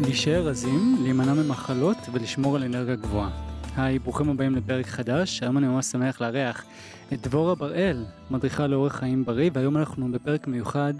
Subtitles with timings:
[0.00, 3.30] להישאר רזים, להימנע ממחלות ולשמור על אנרגיה גבוהה.
[3.76, 6.64] היי, ברוכים הבאים לפרק חדש, היום אני ממש שמח לארח
[7.12, 10.94] את דבורה בראל, מדריכה לאורך חיים בריא, והיום אנחנו בפרק מיוחד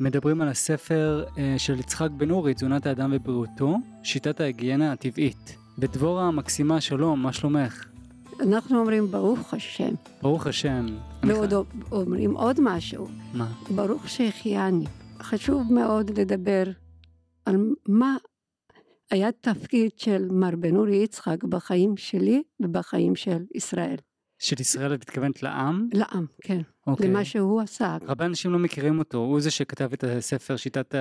[0.00, 5.56] מדברים על הספר אה, של יצחק בן אורי, תזונת האדם ובריאותו, שיטת ההיגיינה הטבעית.
[5.78, 7.84] ודבורה המקסימה, שלום, מה שלומך?
[8.40, 9.94] אנחנו אומרים ברוך השם.
[10.22, 10.86] ברוך השם.
[11.22, 11.54] ועוד
[11.92, 13.08] אומרים עוד משהו.
[13.34, 13.46] מה?
[13.70, 14.84] ברוך שהחייני.
[15.22, 16.64] חשוב מאוד לדבר
[17.48, 17.56] על
[17.88, 18.16] מה
[19.10, 23.96] היה תפקיד של מר בן אורי יצחק בחיים שלי ובחיים של ישראל.
[24.38, 25.88] של ישראל את מתכוונת לעם?
[25.94, 26.60] לעם, כן.
[26.86, 27.08] אוקיי.
[27.08, 27.96] למה שהוא עשה.
[28.06, 30.94] הרבה אנשים לא מכירים אותו, הוא זה שכתב את הספר שיטת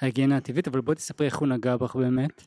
[0.00, 2.42] ההיגיינה הטבעית, אבל בואי תספרי איך הוא נגע בך באמת.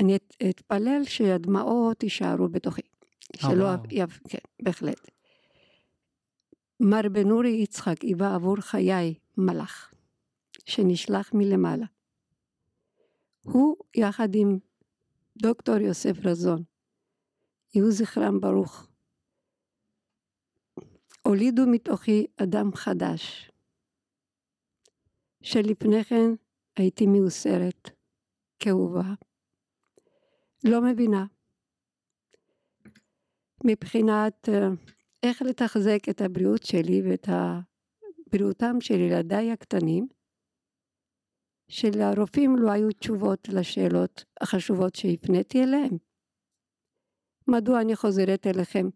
[0.00, 2.82] אני את- אתפלל שהדמעות יישארו בתוכי.
[3.44, 3.66] אה, שלא.
[3.90, 5.10] יב- כן, בהחלט.
[6.80, 9.90] מר בן אורי יצחק היווה עבור חיי מלאך,
[10.66, 11.86] שנשלח מלמעלה.
[13.44, 14.58] הוא יחד עם
[15.42, 16.62] דוקטור יוסף רזון,
[17.74, 18.88] יהיו זכרם ברוך,
[21.22, 23.50] הולידו מתוכי אדם חדש,
[25.42, 26.30] שלפני כן
[26.76, 27.90] הייתי מיוסרת,
[28.58, 29.14] כאובה,
[30.64, 31.26] לא מבינה.
[33.64, 34.68] מבחינת אה,
[35.22, 37.28] איך לתחזק את הבריאות שלי ואת
[38.32, 40.06] בריאותם של ילדיי הקטנים,
[41.68, 45.98] שלרופאים לא היו תשובות לשאלות החשובות שהפניתי אליהם.
[47.48, 48.86] מדוע אני חוזרת אליכם?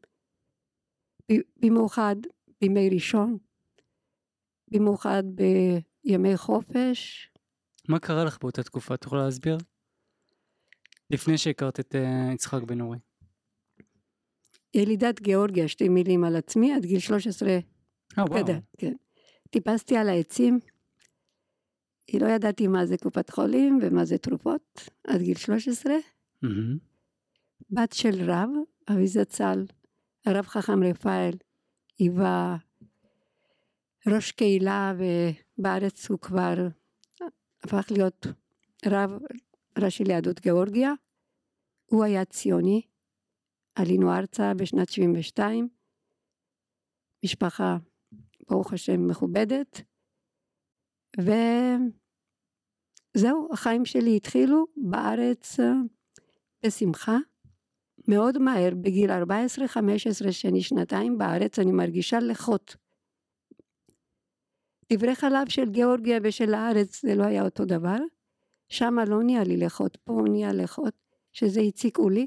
[1.57, 2.17] במיוחד
[2.61, 3.39] בימי ראשון,
[4.71, 5.23] במיוחד
[6.05, 7.31] בימי חופש,
[7.89, 9.59] מה קרה לך באותה תקופה, את יכולה להסביר?
[11.11, 12.99] לפני שהכרת את אה, יצחק בן אורי.
[14.75, 17.49] ילידת גיאורגיה, שתי מילים על עצמי, עד גיל 13
[18.19, 18.45] אה וואו.
[18.45, 18.93] גדל, כן.
[19.51, 20.59] טיפסתי על העצים,
[22.15, 25.93] לא ידעתי מה זה קופת חולים ומה זה תרופות, עד גיל 13.
[26.43, 26.79] מהמם.
[27.71, 28.49] בת של רב,
[28.93, 29.65] אבי זצ"ל,
[30.27, 31.35] הרב חכם רפאל,
[31.99, 32.57] היווה
[34.07, 36.69] ראש קהילה ובארץ הוא כבר
[37.63, 38.27] הפך להיות
[38.87, 39.11] רב
[39.79, 40.93] ראשי ליהדות גיאורגיה.
[41.87, 42.83] הוא היה ציוני,
[43.75, 45.69] עלינו ארצה בשנת 72,
[47.25, 47.77] משפחה
[48.49, 49.83] ברוך השם מכובדת,
[53.17, 55.73] וזהו, החיים שלי התחילו בארץ אה,
[56.67, 57.17] בשמחה.
[58.09, 59.15] מאוד מהר, בגיל 14-15
[60.31, 62.77] שאני שנתיים בארץ, אני מרגישה לחות.
[64.93, 67.99] דברי חלב של גיאורגיה ושל הארץ זה לא היה אותו דבר.
[68.69, 70.95] שם לא נהיה לי לחות, פה נהיה לחות,
[71.33, 72.27] שזה הציקו לי.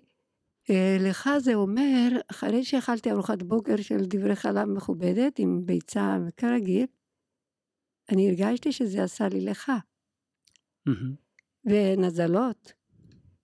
[0.69, 6.85] אה, לך זה אומר, אחרי שאכלתי ארוחת בוקר של דברי חלב מכובדת עם ביצה כרגיל,
[8.09, 9.71] אני הרגשתי שזה עשה לי לך.
[10.85, 11.15] מהמם.
[11.65, 12.73] ונזלות,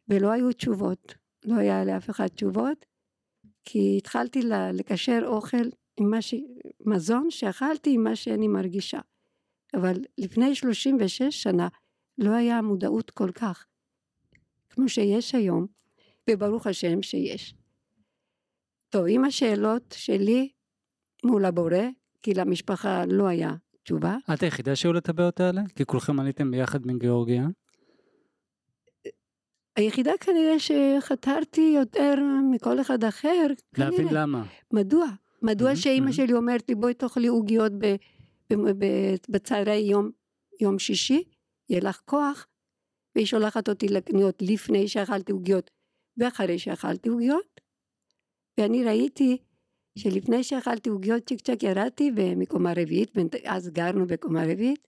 [0.07, 2.85] ולא היו תשובות, לא היה לאף אחד תשובות,
[3.63, 4.39] כי התחלתי
[4.73, 5.69] לקשר אוכל
[5.99, 6.33] עם מה ש...
[6.85, 8.99] מזון שאכלתי עם מה שאני מרגישה.
[9.75, 11.67] אבל לפני 36 שנה
[12.17, 13.65] לא היה מודעות כל כך,
[14.69, 15.67] כמו שיש היום,
[16.29, 17.55] וברוך השם שיש.
[18.89, 20.49] טוב, עם השאלות שלי
[21.23, 21.83] מול הבורא,
[22.23, 23.51] כי למשפחה לא היה
[23.87, 25.61] תשובה, את היחידה שהיו לה את הבעיות האלה?
[25.75, 27.47] כי כולכם עליתם ביחד מגיאורגיה.
[29.75, 32.15] היחידה כנראה שחתרתי יותר
[32.51, 33.47] מכל אחד אחר,
[33.77, 34.07] להבין.
[34.11, 34.45] למה.
[34.73, 35.05] מדוע?
[35.41, 36.11] מדוע מהמם, שאימא מהמם.
[36.11, 37.71] שלי אומרת לי בואי תאכלי עוגיות
[39.29, 40.11] בצהרי יום,
[40.61, 41.23] יום שישי,
[41.69, 42.47] יהיה לך כוח,
[43.15, 45.71] והיא שולחת אותי לקניות לפני שאכלתי עוגיות
[46.17, 47.61] ואחרי שאכלתי עוגיות,
[48.59, 49.37] ואני ראיתי
[49.97, 53.11] שלפני שאכלתי עוגיות צ'יק צ'ק ירדתי במקומה רביעית,
[53.45, 54.87] אז גרנו בקומה רביעית,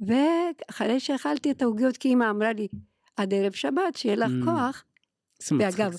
[0.00, 2.68] ואחרי שאכלתי את העוגיות כי אמא אמרה לי
[3.16, 4.44] עד ערב שבת שיהיה לך Mm.
[4.44, 4.84] כוח,
[5.58, 5.92] ואגב.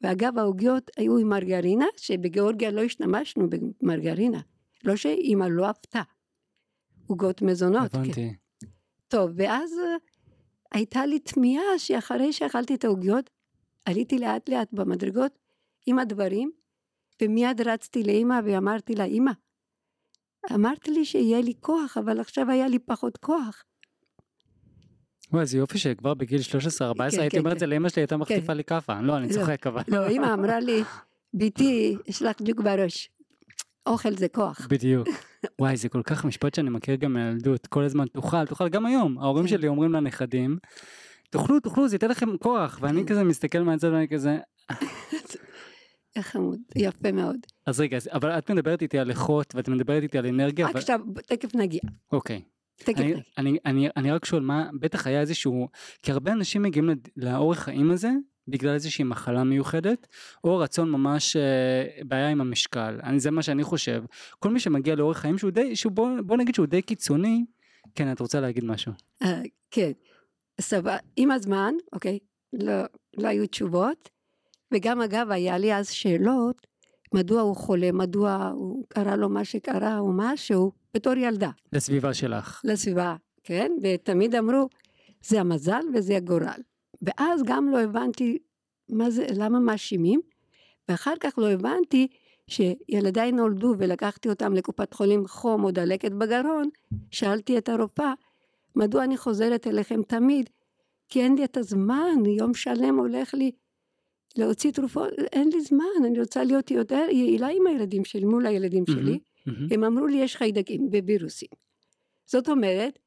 [0.00, 4.40] ואגב העוגיות היו עם מרגרינה, שבגיאורגיה לא השתמשנו במרגרינה.
[4.84, 6.02] לא שאימא לא עפתה.
[7.06, 7.92] עוגות מזונות.
[7.92, 7.98] כן.
[7.98, 8.34] הבנתי.
[9.08, 9.96] טוב, ואז אה,
[10.72, 13.30] הייתה לי תמיהה שאחרי שאכלתי את העוגיות,
[13.84, 15.38] עליתי לאט לאט במדרגות
[15.86, 16.50] עם הדברים,
[17.22, 19.32] ומיד רצתי לאימא ואמרתי לה, אימא,
[20.54, 23.64] אמרת לי שיהיה לי כוח, אבל עכשיו היה לי פחות כוח.
[25.32, 27.60] וואי, איזה יופי שכבר בגיל 13-14 כן, הייתי כן, אומר את כן.
[27.60, 29.00] זה לאמא שלי הייתה מחטיפה לי כאפה.
[29.00, 29.32] לא, אני לא.
[29.32, 29.82] צוחק אבל.
[29.88, 30.82] לא, אימא אמרה לי,
[31.34, 33.10] ביתי, יש לך ג'וק בראש.
[33.86, 34.66] אוכל זה כוח.
[34.70, 35.08] בדיוק.
[35.60, 37.66] וואי, זה כל כך משפט שאני מכיר גם מהילדות.
[37.66, 39.18] כל הזמן תאכל, תאכל, גם היום.
[39.18, 39.50] ההורים כן.
[39.50, 40.58] שלי אומרים לנכדים,
[41.30, 42.78] תאכלו, תאכלו, זה ייתן לכם כוח.
[42.82, 44.38] ואני כזה מסתכל מהצד ואני כזה,
[46.20, 47.36] חמוד, יפה מאוד.
[47.66, 50.78] אז רגע, אבל את מדברת איתי על איכות ואת מדברת איתי על אנרגיה, אבל...
[50.78, 51.80] עכשיו, תכף נגיע.
[52.12, 52.42] אוקיי.
[52.76, 53.20] תגיד אני, לי.
[53.38, 55.68] אני, אני, אני רק שואל מה, בטח היה איזשהו,
[56.02, 58.10] כי הרבה אנשים מגיעים לאורך חיים הזה
[58.48, 60.06] בגלל איזושהי מחלה מיוחדת,
[60.44, 64.04] או רצון ממש אה, בעיה עם המשקל, אני, זה מה שאני חושב.
[64.38, 67.44] כל מי שמגיע לאורך חיים שהוא די, שהוא בוא, בוא נגיד שהוא די קיצוני,
[67.94, 68.92] כן, את רוצה להגיד משהו.
[69.22, 69.92] אה, כן.
[70.60, 72.18] סבבה, עם הזמן, אוקיי,
[72.52, 72.82] לא,
[73.18, 74.10] לא היו תשובות,
[74.72, 76.66] וגם אגב היה לי אז שאלות,
[77.14, 82.60] מדוע הוא חולה, מדוע הוא קרה לו מה שקרה או משהו, בתור ילדה, לסביבה שלך.
[82.64, 83.72] לסביבה, כן?
[83.82, 84.68] ותמיד אמרו,
[85.24, 86.62] זה המזל וזה הגורל.
[87.02, 88.38] ואז גם לא הבנתי
[88.88, 90.20] מה זה, למה מאשימים,
[90.88, 92.08] ואחר כך לא הבנתי
[92.46, 96.68] שילדיי נולדו ולקחתי אותם לקופת חולים חום או דלקת בגרון,
[97.10, 98.12] שאלתי את הרופאה,
[98.76, 100.50] מדוע אני חוזרת אליכם תמיד?
[101.08, 103.50] כי אין לי את הזמן, יום שלם הולך לי
[104.38, 108.84] להוציא תרופות, אין לי זמן, אני רוצה להיות יותר יעילה עם הילדים שלי, מול הילדים
[108.86, 109.18] שלי.
[109.70, 111.48] הם אמרו לי יש חיידקים בווירוסים.
[112.26, 112.98] זאת אומרת,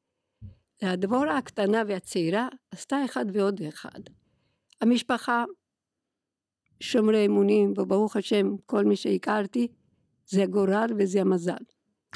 [0.82, 4.00] הדבורה הקטנה והצעירה עשתה אחד ועוד אחד.
[4.80, 5.44] המשפחה
[6.80, 9.68] שומרי אמונים, וברוך השם כל מי שהכרתי
[10.26, 11.56] זה הגורל וזה המזל.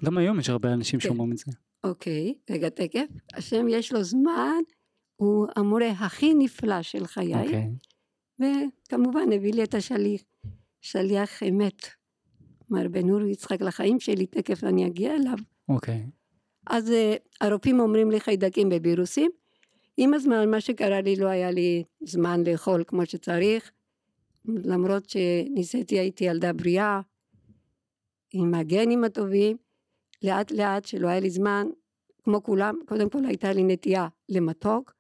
[0.04, 1.08] גם היום יש הרבה אנשים כן.
[1.08, 1.52] שאומרים את זה.
[1.84, 4.60] אוקיי, רגע תקף, השם יש לו זמן,
[5.16, 7.68] הוא המורה הכי נפלא של חיי, אוקיי.
[8.40, 10.22] וכמובן הביא לי את השליח,
[10.80, 11.86] שליח אמת,
[12.70, 15.36] מר בן אורי יצחק לחיים שלי, תכף אני אגיע אליו.
[15.68, 16.06] אוקיי.
[16.66, 19.30] אז אה, הרופאים אומרים לי חיידקים בווירוסים.
[19.96, 23.70] עם הזמן מה שקרה לי לא היה לי זמן לאכול כמו שצריך,
[24.44, 27.00] למרות שניסיתי הייתי ילדה בריאה,
[28.32, 29.56] עם הגנים הטובים,
[30.22, 31.66] לאט לאט שלא היה לי זמן,
[32.22, 34.94] כמו כולם, קודם כל הייתה לי נטייה למתוק,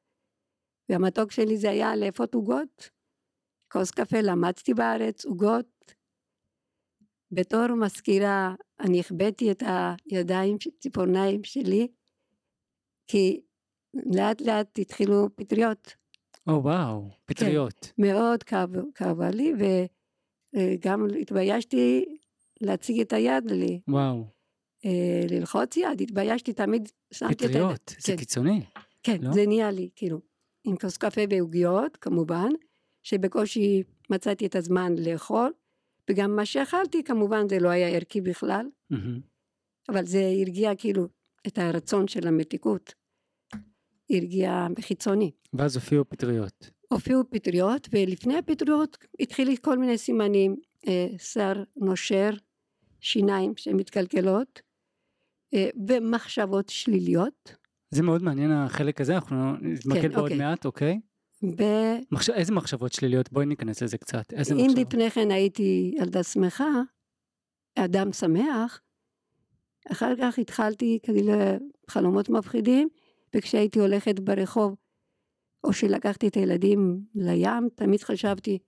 [0.88, 2.90] והמתוק שלי זה היה לאפות עוגות,
[3.72, 5.94] כוס קפה, למדתי בארץ, עוגות.
[7.32, 9.62] בתור מזכירה אני החבאתי את
[10.10, 11.88] הידיים, ציפורניים שלי,
[13.06, 13.40] כי
[14.14, 15.94] לאט לאט התחילו פטריות.
[16.46, 17.92] או וואו, פטריות.
[17.98, 19.52] מאוד כאב, כאבה לי,
[20.54, 22.04] וגם התביישתי
[22.60, 24.24] להציג את היד לי, וואו,
[24.84, 27.50] אה, ללחוץ יד, התביישתי תמיד, שמתי את היד.
[27.50, 28.16] פטריות, זה כן.
[28.16, 28.64] קיצוני.
[29.02, 29.32] כן, לא?
[29.32, 30.20] זה נהיה לי, כאילו,
[30.64, 32.48] עם כוס קפה ועוגיות, כמובן,
[33.02, 35.52] שבקושי מצאתי את הזמן לאכול,
[36.10, 39.20] וגם מה שאכלתי, כמובן, זה לא היה ערכי בכלל, מהמם.
[39.88, 41.08] אבל זה הרגיע כאילו
[41.46, 42.94] את הרצון של המתיקות,
[44.10, 45.30] הרגיע בחיצוני.
[45.52, 46.70] ואז הופיעו פטריות.
[46.88, 50.56] הופיעו פטריות, ולפני הפטריות התחילי כל מיני סימנים,
[50.88, 52.30] אה, שיער נושר,
[53.00, 54.62] שיניים שמתקלקלות,
[55.54, 57.56] אה, ומחשבות שליליות.
[57.90, 60.38] זה מאוד מעניין החלק הזה, אנחנו נתמקד בעוד אוקיי.
[60.38, 61.00] מעט, אוקיי?
[61.42, 62.30] ו- מחש...
[62.30, 63.32] איזה מחשבות שליליות?
[63.32, 64.32] בואי ניכנס לזה קצת.
[64.32, 64.86] איזה אם מחשבות?
[64.86, 66.68] לפני כן הייתי ילדה שמחה,
[67.74, 68.80] אדם שמח,
[69.92, 71.56] אחר כך התחלתי כנראה
[71.90, 72.88] חלומות מפחידים,
[73.36, 74.76] וכשהייתי הולכת ברחוב,
[75.64, 78.58] או שלקחתי את הילדים לים, תמיד חשבתי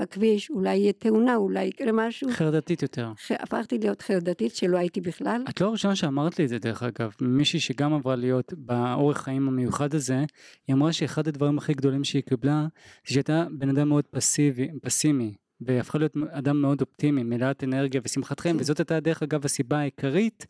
[0.00, 2.28] בכביש, אולי יהיה תאונה, אולי יקרה משהו.
[2.32, 3.12] חרדתית יותר.
[3.30, 5.44] הפכתי להיות חרדתית שלא הייתי בכלל.
[5.48, 9.48] את לא הראשונה שאמרת לי את זה דרך אגב, מישהי שגם עברה להיות באורח חיים
[9.48, 10.24] המיוחד הזה,
[10.66, 12.66] היא אמרה שאחד הדברים הכי גדולים שהיא קיבלה,
[13.06, 18.40] זה שהייתה בן אדם מאוד פסיבי, פסימי, והפכה להיות אדם מאוד אופטימי, מלאת אנרגיה ושמחת
[18.40, 18.60] חיים, כן.
[18.60, 20.46] וזאת הייתה דרך אגב הסיבה העיקרית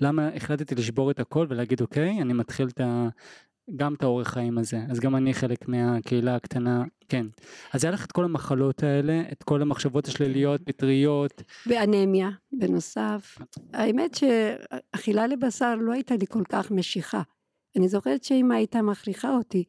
[0.00, 3.08] למה החלטתי לשבור את הכל ולהגיד אוקיי, אני מתחיל את ה...
[3.76, 7.26] גם את האורח חיים הזה, אז גם אני חלק מהקהילה הקטנה, כן.
[7.72, 13.38] אז היה לך את כל המחלות האלה, את כל המחשבות השליליות, פטריות, ואנמיה בנוסף.
[13.72, 17.22] האמת שאכילה לבשר לא הייתה לי כל כך משיכה.
[17.76, 19.64] אני זוכרת שאמא הייתה מכריחה אותי.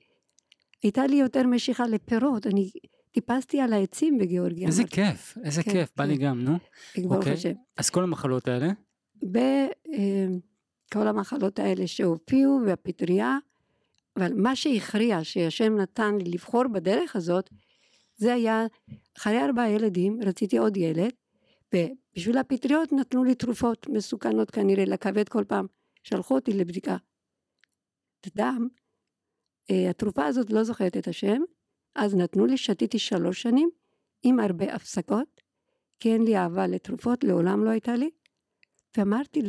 [0.84, 2.70] הייתה לי יותר משיכה לפירות, אני
[3.12, 4.68] טיפסתי על העצים בגיאורגיה.
[4.68, 6.24] איזה אמרתי, כיף, איזה כן, כיף, בא לי כן.
[6.24, 6.58] גם, נו.
[7.06, 7.36] אוקיי.
[7.78, 8.72] אז כל המחלות האלה,
[9.24, 13.38] וכל המחלות האלה שהופיעו והפטריה,
[14.18, 17.50] אבל מה שהכריע שהשם נתן לי לבחור בדרך הזאת,
[18.16, 18.66] זה היה
[19.18, 21.12] אחרי ארבעה ילדים רציתי עוד ילד,
[21.74, 25.66] ובשביל הפטריות נתנו לי תרופות מסוכנות כנראה לכבד כל פעם,
[26.04, 26.98] שלחו אותי לבדיקה
[28.36, 28.68] דם,
[29.72, 31.42] אה, התרופה הזאת לא זוכרת את השם,
[31.96, 33.70] אז נתנו לי, שתיתי שלוש שנים
[34.24, 35.42] עם הרבה הפסקות,
[36.00, 38.10] כי אין לי אהבה לתרופות, לעולם לא הייתה לי,
[38.98, 39.42] ואמרתי,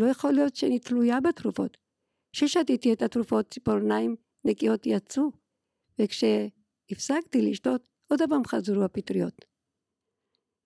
[0.00, 1.85] לא יכול להיות שאני תלויה בתרופות.
[2.36, 5.30] כששתיתי את התרופות, ציפורניים נקיות יצאו,
[5.98, 9.44] וכשהפסקתי לשתות, עוד פעם חזרו הפטריות.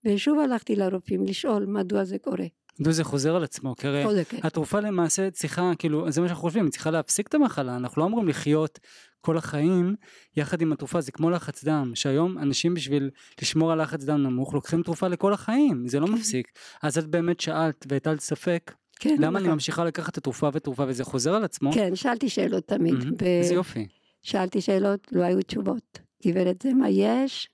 [0.05, 2.47] ושוב הלכתי לרופאים לשאול מדוע זה קורה.
[2.81, 4.39] מדוע זה חוזר על עצמו, כי הרי כן.
[4.43, 8.07] התרופה למעשה צריכה, כאילו, זה מה שאנחנו חושבים, היא צריכה להפסיק את המחלה, אנחנו לא
[8.07, 8.79] אמורים לחיות
[9.21, 9.97] כל החיים
[10.37, 13.11] יחד עם התרופה, זה כמו לחץ דם, שהיום אנשים בשביל
[13.43, 16.13] לשמור על לחץ דם נמוך לוקחים תרופה לכל החיים, זה לא כן.
[16.13, 16.49] מפסיק.
[16.83, 19.49] אז את באמת שאלת והטלת ספק, כן, למה אני.
[19.49, 21.73] ממשיכה לקחת את התרופה ותרופה וזה חוזר על עצמו?
[21.73, 22.95] כן, שאלתי שאלות תמיד.
[23.23, 23.87] איזה יופי.
[24.23, 26.01] שאלתי שאלות, לא היו תשובות.
[26.27, 27.49] גברת, זה מה יש,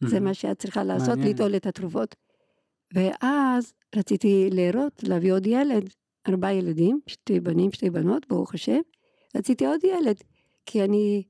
[0.00, 0.20] זה.
[0.20, 1.18] מה שאת צריכה לעשות.
[1.18, 2.14] ליטול את התרופות.
[2.94, 5.90] ואז רציתי להרות, להביא עוד ילד,
[6.28, 8.80] ארבעה ילדים, שתי בנים, שתי בנות, ברוך השם.
[9.36, 10.16] רציתי עוד ילד,
[10.66, 11.22] כי אני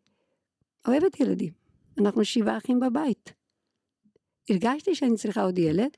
[0.88, 1.52] אוהבת ילדים.
[1.98, 3.32] אנחנו שבעה אחים בבית.
[4.50, 5.90] הרגשתי שאני צריכה עוד ילד,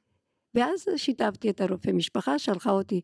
[0.54, 3.00] ואז שיתפתי את הרופא משפחה, שלחה אותי,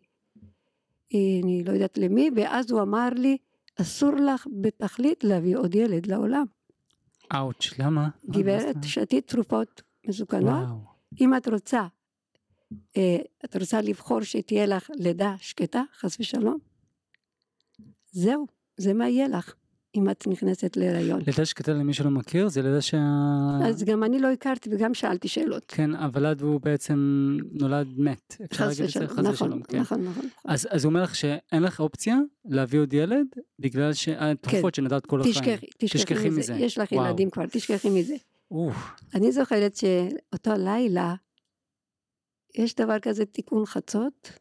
[1.45, 3.37] אני לא יודעת למי, ואז הוא אמר לי,
[3.81, 6.45] אסור לך בתכלית להביא עוד ילד לעולם.
[7.35, 7.91] אאוץ', למה?
[7.91, 8.77] מה- מה גברת?
[8.83, 10.79] שתית תרופות מסוכנות, וואו.
[11.21, 11.87] אם את רוצה,
[12.97, 16.59] אה, את רוצה לבחור שתהיה לך לידה שקטה, חס ושלום,
[18.11, 19.55] זהו, זה מה יהיה לך
[19.95, 21.21] אם את נכנסת להיריון.
[21.27, 22.99] לידה שקטה למי שלא מכיר, זה לידה שה...
[23.65, 25.65] אז גם אני לא הכרתי וגם שאלתי שאלות.
[25.69, 26.97] כן, הוולד הוא בעצם
[27.53, 28.37] נולד מת.
[28.55, 28.81] חס?
[28.81, 29.81] ושלום, נכון, ושלום, כן.
[29.81, 30.29] נכון, נכון.
[30.45, 33.27] אז, אז הוא אומר לך שאין לך אופציה להביא עוד ילד
[33.59, 35.35] בגלל שהתרופות שנתת כל החיים.
[35.35, 36.39] תשכחי, תשכחי מזה.
[36.39, 36.55] מזה.
[36.55, 37.07] יש לך וואו.
[37.07, 38.15] ילדים כבר, תשכחי מזה.
[38.51, 41.15] אוף, אני זוכרת שאותו לילה,
[42.55, 44.33] יש דבר כזה תיקון חצות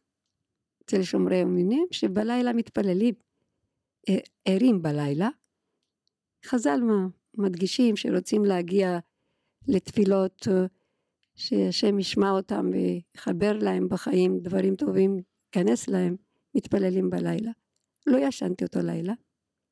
[0.86, 3.14] אצל שומרי ימינים, שבלילה מתפללים,
[4.10, 5.30] אה, ערים בלילה.
[6.46, 7.08] חז"ל מה-
[7.38, 9.00] מדגישים שרוצים להגיע
[9.68, 10.66] לתפילות, אה,
[11.36, 15.20] שהשם ישמע אותם ויחבר להם בחיים דברים טובים,
[15.56, 16.16] ייכנס להם,
[16.56, 17.52] מתפללים בלילה.
[18.08, 19.14] לא ישנתי אותו לילה.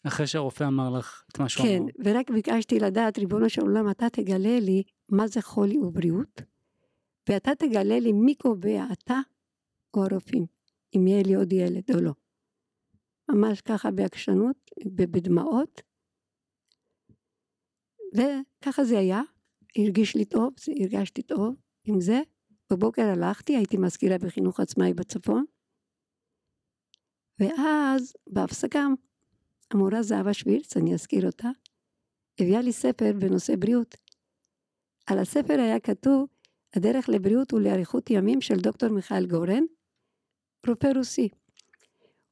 [0.04, 1.90] אחרי שהרופא אמר לך את מה שהוא כן, אמר.
[2.06, 6.42] ורק ביקשתי לדעת, ריבונו של עולם, אתה תגלה לי מה זה חולי ובריאות,
[7.30, 9.20] ואתה תגלה לי מי קובע, אתה
[9.94, 10.46] או הרופאים,
[10.96, 12.12] אם יהיה לי עוד ילד או לא.
[13.30, 15.82] ממש ככה בעקשנות, בדמעות,
[18.14, 19.22] וככה זה היה,
[19.78, 22.22] הרגיש לי טוב, הרגשתי טוב עם זה.
[22.72, 25.46] בבוקר הלכתי, הייתי מזכירה בחינוך עצמאי בצפון,
[27.40, 28.86] ואז בהפסקה
[29.72, 31.50] המורה זהבה שווירץ, אני אזכיר אותה,
[32.40, 33.96] הביאה לי ספר בנושא בריאות.
[35.08, 36.28] על הספר היה כתוב,
[36.76, 39.64] הדרך לבריאות ולאריכות ימים של דוקטור מיכאל גורן,
[40.68, 41.30] רופא רוסי.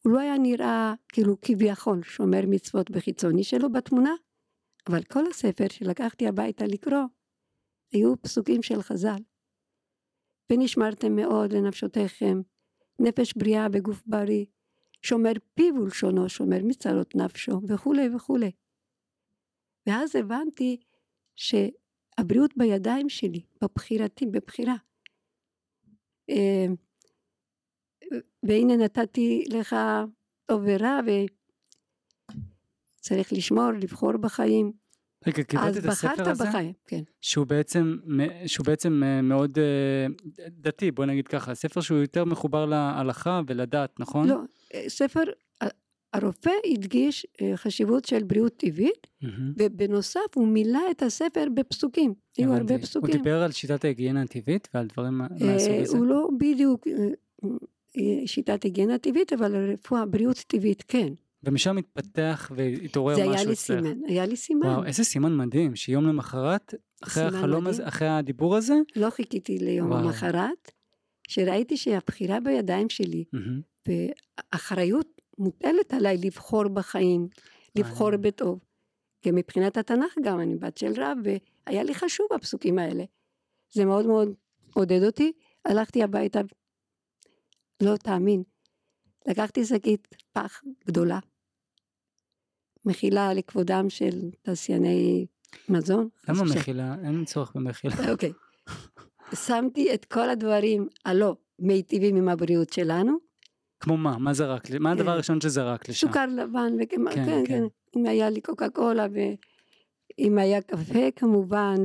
[0.03, 4.11] הוא לא היה נראה כאילו כביכול שומר מצוות בחיצוני שלו בתמונה,
[4.89, 7.03] אבל כל הספר שלקחתי הביתה לקרוא,
[7.91, 9.21] היו פסוקים של חז"ל.
[10.51, 12.41] ונשמרתם מאוד לנפשותיכם,
[12.99, 14.45] נפש בריאה בגוף בריא,
[15.01, 18.51] שומר פיו ולשונו, שומר מצרות נפשו, וכולי וכולי.
[19.87, 20.77] ואז הבנתי
[21.35, 24.75] שהבריאות בידיים שלי, בבחירתי, בבחירה.
[26.29, 26.65] אה,
[28.43, 29.75] והנה נתתי לך
[30.45, 30.99] טוב ורע,
[33.07, 34.71] וצריך לשמור, לבחור בחיים.
[35.27, 36.43] רגע, קיבלת אז את הספר בחרת הזה?
[36.45, 37.01] בחיים, כן.
[37.21, 37.97] שהוא בעצם,
[38.45, 40.07] שהוא בעצם אה, מאוד אה,
[40.49, 44.27] דתי, בוא נגיד ככה, ספר שהוא יותר מחובר להלכה ולדת, נכון?
[44.27, 44.39] לא,
[44.73, 45.21] אה, ספר,
[46.13, 49.53] הרופא הדגיש חשיבות של בריאות טבעית, מהמם.
[49.57, 52.13] ובנוסף הוא מילא את הספר בפסוקים.
[52.37, 52.77] היו הרבה.
[52.79, 53.09] פסוקים.
[53.11, 55.97] הוא דיבר על שיטת ההיגיינה הטבעית ועל דברים מה- מהסוג הזה?
[55.97, 56.87] הוא לא בדיוק
[58.25, 61.13] שיטת היגיינה טבעית, אבל רפואה, בריאות טבעית כן.
[61.43, 63.83] ומשם התפתח והתעורר זה משהו היה לי אצלך.
[63.83, 64.67] סימן, היה לי סימן.
[64.67, 67.67] וואו, איזה סימן מדהים, שיום למחרת, אחרי החלום מדהים.
[67.67, 69.99] הזה, אחרי הדיבור הזה, לא חיכיתי ליום וואו.
[69.99, 70.71] המחרת,
[71.27, 73.61] שראיתי שהבחירה בידיים שלי, מהמם.
[73.87, 77.27] ואחריות מוטלת עליי לבחור בחיים,
[77.75, 78.21] לבחור מעניין.
[78.21, 78.59] בטוב.
[79.21, 83.03] כי מבחינת התנ"ך גם, אני בת של רב, והיה לי חשוב הפסוקים האלה.
[83.73, 84.33] זה מאוד מאוד
[84.73, 85.31] עודד אותי.
[85.65, 86.41] הלכתי הביתה,
[87.83, 88.43] לא תאמין,
[89.27, 91.19] לקחתי שקית פח גדולה,
[92.85, 95.25] מכילה לכבודם של תעשייני
[95.69, 96.09] מזון.
[96.29, 96.95] למה מחילה?
[97.03, 97.95] אין צורך במחילה.
[98.11, 98.31] אוקיי.
[99.33, 103.17] שמתי את כל הדברים הלא מיטיבים עם הבריאות שלנו,
[103.79, 104.17] כמו מה?
[104.17, 104.71] מה זרק?
[104.71, 106.07] מה הדבר אה, הראשון שזרק לשם?
[106.07, 107.43] סוכר לבן, וכן, כן, כן, כן.
[107.45, 107.63] כן,
[107.95, 111.75] אם היה לי קוקה קולה, ואם היה קפה כמובן,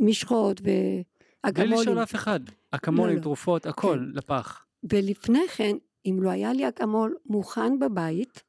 [0.00, 1.02] ומשחות, בלי
[1.44, 1.80] ואקמולים.
[1.80, 2.40] לשאול אף אחד.
[2.70, 3.22] אקמולים, לא.
[3.22, 4.18] תרופות, הכל, כן.
[4.18, 4.63] לפח.
[4.92, 5.76] ולפני כן,
[6.06, 8.42] אם לא היה לי אקמול מוכן בבית,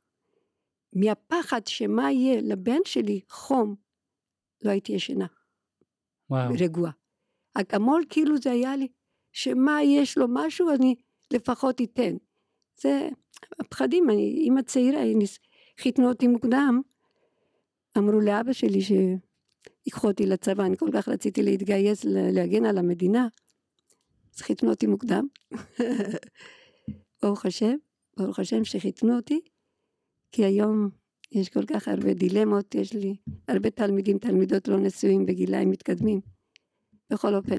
[0.93, 3.75] מהפחד שמה יהיה לבן שלי חום,
[4.61, 5.25] לא הייתי ישנה,
[6.29, 6.53] וואו.
[6.59, 6.91] רגועה.
[7.53, 8.87] אקמול כאילו זה היה לי,
[9.31, 10.95] שמה יש לו משהו, אני
[11.33, 12.15] לפחות אתן.
[12.81, 13.09] זה
[13.59, 15.01] הפחדים, אני אימא צעירה,
[15.79, 16.81] חיתנו אותי מוקדם,
[17.97, 23.27] אמרו לאבא שלי שיקחו אותי לצבא, אני כל כך רציתי להתגייס להגן על המדינה,
[24.41, 25.27] חיתנו אותי מוקדם.
[27.21, 27.75] ברוך השם,
[28.17, 29.41] ברוך השם שחיתנו אותי,
[30.31, 30.89] כי היום
[31.31, 33.15] יש כל כך הרבה דילמות, יש לי
[33.47, 36.21] הרבה תלמידים, תלמידות לא נשואים בגילאים מתקדמים.
[37.09, 37.57] בכל אופן,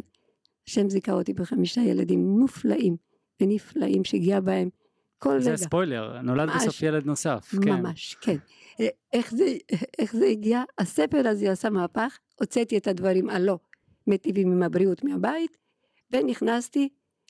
[0.69, 2.97] השם זיכה אותי בחמישה ילדים מופלאים,
[3.41, 4.69] ונפלאים שהגיע בהם
[5.19, 5.57] כל זה רגע.
[5.57, 6.63] ספוילר, נולד ממש.
[6.63, 7.73] בסוף ילד נוסף, כן.
[7.73, 8.37] ממש, כן.
[8.81, 9.57] אה, איך זה,
[9.99, 10.63] איך זה הגיע?
[10.79, 13.59] הספר הזה עשה מהפך, הוצאתי את הדברים הלא
[14.07, 15.57] מיטיבים עם הבריאות מהבית,
[16.11, 16.89] ונכנסתי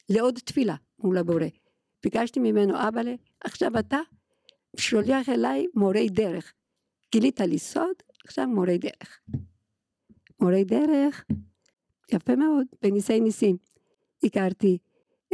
[0.08, 1.46] לעוד תפילה מול הבורא.
[2.02, 3.14] ביקשתי ממנו, אבאלה,
[3.44, 3.98] עכשיו אתה
[4.76, 6.52] שולח אליי מורי דרך.
[7.12, 9.20] גילית לי סוד, עכשיו מורי דרך.
[10.40, 11.24] מורי דרך,
[12.12, 13.56] יפה מאוד, בניסי ניסים.
[14.24, 14.78] הכרתי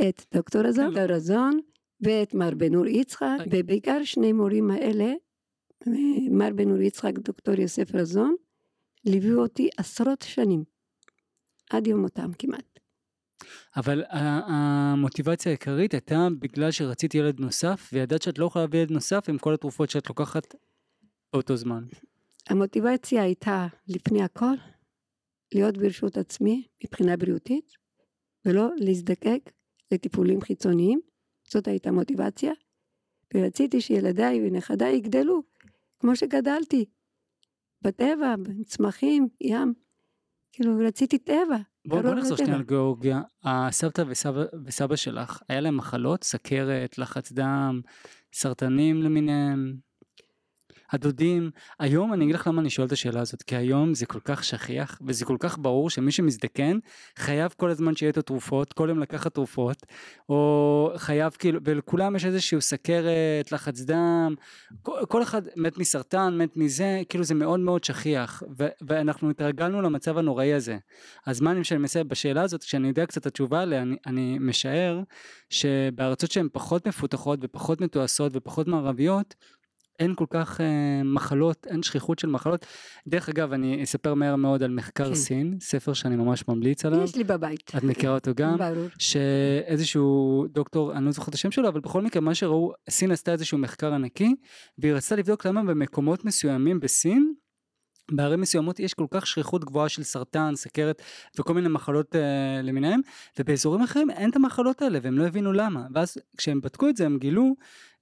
[0.08, 0.90] את דוקטור רזון, כן.
[0.90, 1.61] דוקטור רזון,
[2.00, 3.50] ואת מר בן אור יצחק, רגע.
[3.52, 5.12] ובעיקר שני מורים האלה,
[6.30, 8.34] מר בן אור יצחק, דוקטור יוסף רזון,
[9.04, 10.64] ליוו אותי עשרות שנים,
[11.70, 12.71] עד יום מותם כמעט.
[13.76, 19.28] אבל המוטיבציה העיקרית הייתה בגלל שרצית ילד נוסף, וידעת שאת לא יכולה להביא ילד נוסף
[19.28, 20.54] עם כל התרופות שאת לוקחת
[21.32, 21.84] באותו זמן.
[22.49, 24.54] המוטיבציה הייתה לפני הכל
[25.54, 27.72] להיות ברשות עצמי מבחינה בריאותית
[28.44, 29.50] ולא להזדקק
[29.92, 31.00] לטיפולים חיצוניים,
[31.49, 32.52] זאת הייתה מוטיבציה
[33.34, 35.42] ורציתי שילדיי ונכדיי יגדלו
[35.99, 36.84] כמו שגדלתי.
[37.82, 39.75] בטבע, בצמחים, ים,
[40.52, 41.56] כאילו רציתי טבע,
[41.87, 42.37] בוא, בוא נחזור.
[42.37, 43.23] שנייה לגיאורגיה.
[43.44, 46.25] הסבתא וסבא, וסבא שלך, היה להם מחלות?
[46.25, 47.80] סכרת, לחץ דם,
[48.32, 49.76] סרטנים למיניהם?
[50.92, 54.20] הדודים, היום אני אגיד לך למה אני שואל את השאלה הזאת, כי היום זה כל
[54.25, 56.78] כך שכיח וזה כל כך ברור שמי שמזדקן
[57.16, 59.87] חייב כל הזמן שיהיה איתו תרופות, כל יום לקחת תרופות,
[60.28, 64.34] או חייב כאילו, ולכולם יש איזשהו סכרת, לחץ דם,
[64.82, 69.82] כל, כל אחד מת מסרטן, מת מזה, כאילו זה מאוד מאוד שכיח, ו, ואנחנו התרגלנו
[69.82, 70.78] למצב הנוראי הזה.
[71.26, 75.00] אז מה אני מסיים בשאלה הזאת, כשאני יודע קצת את התשובה עליה, אני, אני משער
[75.50, 79.34] שבארצות שהן פחות מפותחות ופחות מתועשות ופחות מערביות,
[79.99, 82.66] אין כל כך אה, מחלות, אין שכיחות של מחלות.
[83.06, 85.14] דרך אגב, אני אספר מהר מאוד על מחקר כן.
[85.14, 87.02] סין, ספר שאני ממש ממליץ עליו.
[87.02, 88.58] יש לי בבית, את מכירה אותו גם?
[88.58, 93.11] ברור, שאיזשהו דוקטור, אני לא זוכר את השם שלו, אבל בכל מקרה מה שראו, סין
[93.11, 94.34] עשתה איזשהו מחקר ענקי,
[94.78, 97.34] והיא רצתה לבדוק למה במקומות מסוימים בסין,
[98.16, 101.03] בערים מסוימות יש כל כך שכיחות גבוהה של סרטן, סכרת
[101.38, 103.01] וכל מיני מחלות אה, למיניהם,
[103.38, 105.87] ובאזורים אחרים אין את המחלות האלה והם לא הבינו למה.
[105.94, 107.55] ואז כשהם בדקו את זה הם גילו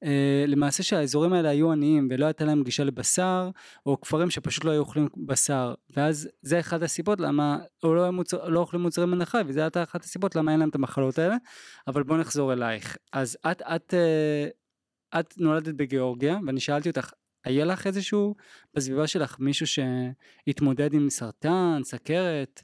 [0.05, 3.51] אה, למעשה שהאזורים האלה היו עניים ולא הייתה להם גישה לבשר,
[3.87, 5.75] או כפרים שפשוט לא היו אוכלים בשר.
[5.97, 9.83] ואז זה אחת הסיבות למה, או לא, מוצר, לא אוכלים מוצרי מן החי, וזה הייתה
[9.83, 11.37] אחת הסיבות למה אין להם את המחלות האלה.
[11.87, 12.97] אבל בוא נחזור אלייך.
[13.13, 14.49] אז את, את, אה,
[15.21, 17.11] את נולדת בגיאורגיה, ואני שאלתי אותך,
[17.45, 18.35] היה לך איזשהו
[18.75, 22.63] בסביבה שלך מישהו שהתמודד עם סרטן, סכרת?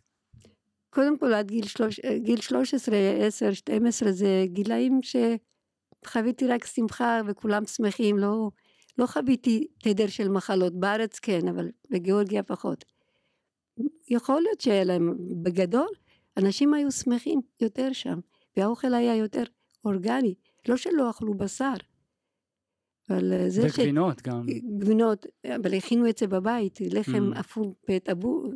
[0.91, 5.01] קודם כל עד גיל, שלוש, גיל 13, 10, 12 זה גילאים
[6.05, 8.51] שחוויתי רק שמחה וכולם שמחים, לא,
[8.99, 12.85] לא חוויתי תדר של מחלות, בארץ כן, אבל בגיאורגיה פחות.
[14.09, 15.89] יכול להיות שהיה להם, בגדול,
[16.37, 18.19] אנשים היו שמחים יותר שם,
[18.57, 19.45] והאוכל היה יותר
[19.85, 20.35] אורגני,
[20.69, 21.75] לא שלא אכלו בשר.
[23.11, 23.79] אבל אה, זה ש...
[23.79, 24.47] וגבינות גם.
[24.79, 27.40] גבינות, אבל הכינו את זה בבית, לחם Mm.
[27.40, 28.53] אפור בטבור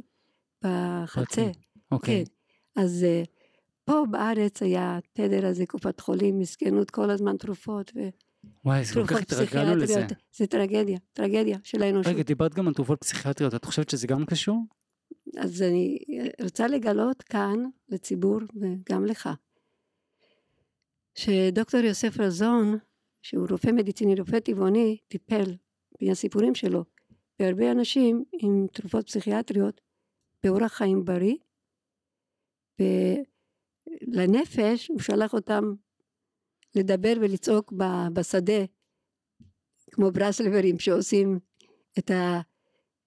[0.64, 1.50] בחצר.
[1.90, 2.24] אוקיי.
[2.24, 2.82] כן.
[2.82, 3.22] אז אה,
[3.84, 7.92] פה בארץ היה תדר הזה, קופת חולים, מסכנות, כל הזמן תרופות
[8.64, 10.06] וואי, זה כל כך התרגלנו לזה.
[10.36, 12.12] זה טרגדיה, טרגדיה של האנושות.
[12.12, 14.64] רגע, דיברת גם על תרופות פסיכיאטריות, את חושבת שזה גם קשור?
[15.38, 19.28] אז אני אה, רוצה לגלות כאן לציבור וגם לך,
[21.14, 22.78] שדוקטור יוסף רזון,
[23.22, 25.56] שהוא רופא מדיציני, רופא טבעוני, טיפל
[26.02, 26.84] מהסיפורים שלו.
[27.38, 29.80] בהרבה אנשים עם תרופות פסיכיאטריות
[30.44, 31.36] באורח חיים בריא,
[34.08, 35.74] ולנפש הוא שלח אותם
[36.74, 37.72] לדבר ולצעוק
[38.12, 38.64] בשדה,
[39.90, 41.38] כמו ברסלברים שעושים
[41.98, 42.10] את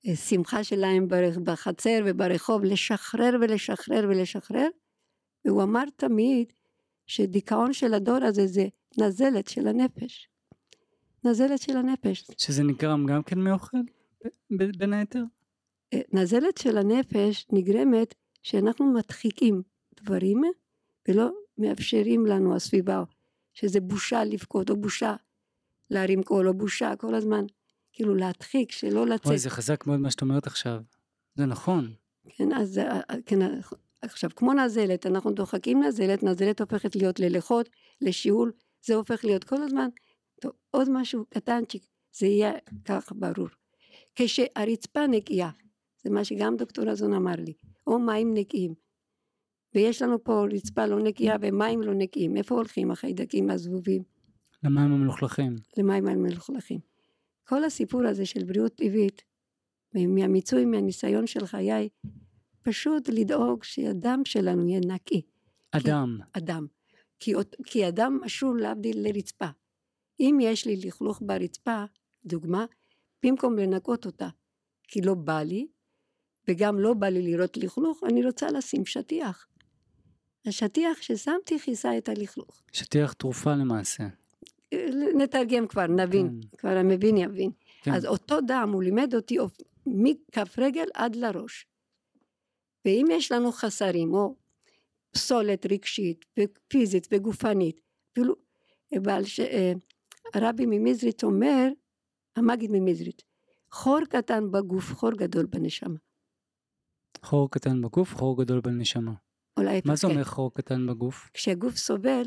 [0.06, 1.08] השמחה שלהם
[1.44, 4.68] בחצר וברחוב, לשחרר ולשחרר ולשחרר,
[5.46, 6.54] והוא אמר תמיד
[7.08, 10.30] שדיכאון של הדור הזה זה נזלת של הנפש.
[11.24, 12.26] נזלת של הנפש.
[12.38, 13.78] שזה נגרם גם כן מאוכל?
[14.78, 15.24] בין היתר?
[15.94, 19.62] אה, נזלת של הנפש נגרמת שאנחנו מדחיקים
[20.02, 20.42] דברים
[21.08, 23.04] ולא מאפשרים לנו הסביבה,
[23.54, 25.16] שזה בושה לבכות או בושה
[25.90, 27.46] להרים קול או בושה כל הזמן,
[27.94, 29.38] כאילו להדחיק, שלא לצאת.
[29.38, 30.82] זה חזק מאוד מה שאת אומרת עכשיו.
[31.36, 31.94] זה נכון.
[32.30, 33.40] כן, אז אה, אה, כן,
[34.02, 37.70] עכשיו כמו נזלת, אנחנו דוחקים נזלת, נזלת הופכת להיות ללחות,
[38.02, 38.52] לשיעול,
[38.86, 39.90] זה הופך להיות כל הזמן.
[40.42, 41.84] טוב, עוד משהו קטנצ'יק,
[42.18, 42.52] זה יהיה
[42.86, 43.48] כך ברור.
[44.16, 45.50] כשהרצפה נקייה,
[46.04, 47.54] זה מה שגם דוקטור רזון אמר לי,
[47.88, 48.74] או מים נקיים,
[49.76, 54.04] ויש לנו פה רצפה לא נקייה ומים לא נקיים, איפה הולכים החיידקים הזבובים?
[54.64, 55.56] למים המלוכלכים.
[55.78, 56.80] למים המלוכלכים.
[57.44, 59.22] כל הסיפור הזה של בריאות טבעית,
[59.96, 61.90] מהמיצוי, מהניסיון של חיי,
[62.62, 65.22] פשוט לדאוג שהדם שלנו יהיה נקי.
[65.72, 66.18] אדם.
[66.34, 66.68] אדם.
[67.20, 67.34] כי,
[67.66, 69.48] כי אדם משול להבדיל לרצפה.
[70.20, 71.84] אם יש לי לכלוך ברצפה,
[72.26, 72.66] דוגמה,
[73.24, 74.30] במקום לנקות אותה,
[74.88, 75.68] כי לא בא לי,
[76.48, 79.48] וגם לא בא לי לראות לכלוך, אני רוצה לשים שטיח.
[80.46, 82.64] השטיח ששמתי כיסה את הלכלוך.
[82.72, 84.04] שטיח תרופה למעשה.
[85.18, 86.58] נתרגם כבר, נבין, כן.
[86.58, 87.52] כבר המבין יבין.
[87.82, 87.94] כן.
[87.94, 89.38] אז אותו דם הוא לימד אותי
[89.86, 91.68] מכף רגל עד לראש.
[92.86, 94.36] ואם יש לנו חסרים או
[95.14, 98.36] פסולת רגשית ופיזית וגופנית, אפילו
[99.02, 99.40] בעל ש...
[99.40, 99.74] אה,
[100.34, 101.68] הרבי ממזריץ' אומר,
[102.36, 103.22] המגיד ממזריץ',
[103.72, 106.00] חור קטן בגוף, חור גדול בנשמה.
[107.24, 109.14] חור קטן בגוף, חור גדול בנשמה.
[109.58, 110.08] אולי מה זה.
[110.08, 111.30] אומר חור קטן בגוף?
[111.34, 112.24] כשהגוף סובל,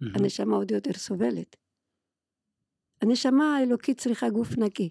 [0.00, 0.14] מהמם.
[0.14, 1.56] הנשמה עוד יותר סובלת.
[3.02, 4.90] הנשמה האלוקית צריכה גוף נקי.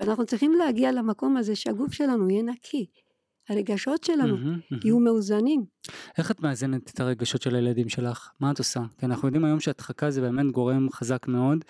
[0.00, 2.86] ואנחנו צריכים להגיע למקום הזה שהגוף שלנו יהיה נקי.
[3.50, 4.80] הרגשות שלנו מהמם, מהמם.
[4.84, 5.64] יהיו מאוזנים.
[6.18, 8.30] איך את מאזנת את הרגשות של הילדים שלך?
[8.40, 8.80] מה את עושה?
[8.98, 11.64] כי אנחנו יודעים היום שהדחקה זה באמת גורם חזק מאוד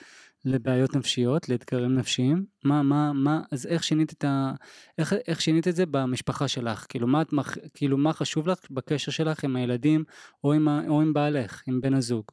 [0.44, 2.44] לבעיות נפשיות, לאתגרים נפשיים.
[2.64, 4.52] מה, מה, מה, אז איך שינית את ה...
[4.98, 6.86] איך, איך שינית את זה במשפחה שלך?
[6.88, 7.28] כאילו מה, את,
[7.74, 10.04] כאילו מה חשוב לך בקשר שלך עם הילדים
[10.44, 12.24] או עם, ה, או עם בעלך, עם בן הזוג?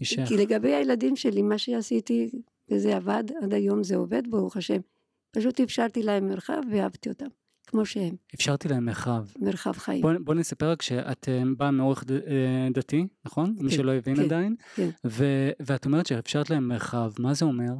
[0.00, 0.22] אישך.
[0.28, 2.30] כי לגבי הילדים שלי, מה שעשיתי,
[2.70, 4.80] וזה עבד, עד היום זה עובד, ברוך השם.
[5.30, 7.26] פשוט אפשרתי להם מרחב ואהבתי אותם,
[7.66, 9.24] כמו שהם, אפשרתי להם מרחב.
[9.38, 10.02] מרחב חיים.
[10.02, 13.54] בוא, בוא נספר רק שאת אה, באה מאורך ד, אה, דתי, נכון?
[13.60, 14.56] מי כן, שלא הבין כן, עדיין.
[14.74, 14.88] כן.
[15.06, 15.24] ו,
[15.60, 17.72] ואת אומרת שאפשרת להם מרחב, מה זה אומר?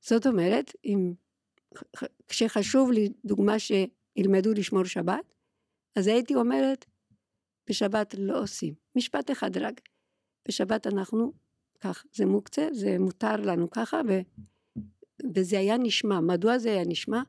[0.00, 1.12] זאת אומרת, אם,
[2.28, 5.34] כשחשוב לי, דוגמה שילמדו לשמור שבת,
[5.96, 6.84] אז הייתי אומרת,
[7.70, 8.74] בשבת לא עושים.
[8.96, 9.80] משפט אחד רק.
[10.48, 11.32] בשבת אנחנו,
[11.80, 14.20] כך, זה מוקצה, זה מותר לנו ככה, ו,
[15.34, 16.20] וזה היה נשמע.
[16.20, 17.22] מדוע זה היה נשמע?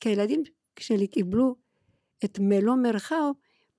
[0.00, 0.42] כי הילדים
[0.80, 1.56] שלי קיבלו
[2.24, 3.30] את מלוא מרחב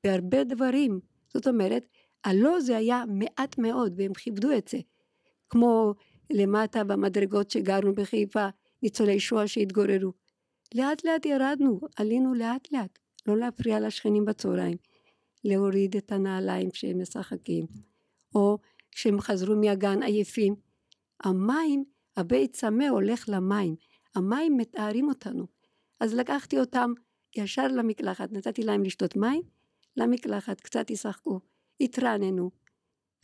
[0.03, 0.99] בהרבה דברים.
[1.33, 1.85] זאת אומרת,
[2.23, 4.79] הלא זה היה מעט מאוד, והם כיבדו את זה.
[5.49, 5.93] כמו
[6.29, 8.47] למטה במדרגות שגרנו בחיפה,
[8.83, 10.13] ניצולי שואה שהתגוררו.
[10.75, 14.77] לאט לאט ירדנו, עלינו לאט לאט, לא להפריע לשכנים בצהריים,
[15.43, 17.65] להוריד את הנעליים כשהם משחקים,
[18.35, 18.57] או
[18.91, 20.55] כשהם חזרו מהגן עייפים.
[21.23, 21.83] המים,
[22.17, 23.75] הבית צמא הולך למים,
[24.15, 25.58] המים מתארים אותנו.
[25.99, 26.93] אז לקחתי אותם
[27.35, 29.41] ישר למקלחת, נתתי להם לשתות מים,
[29.97, 31.39] למקלחת, קצת ישחקו,
[31.81, 32.51] התרעננו,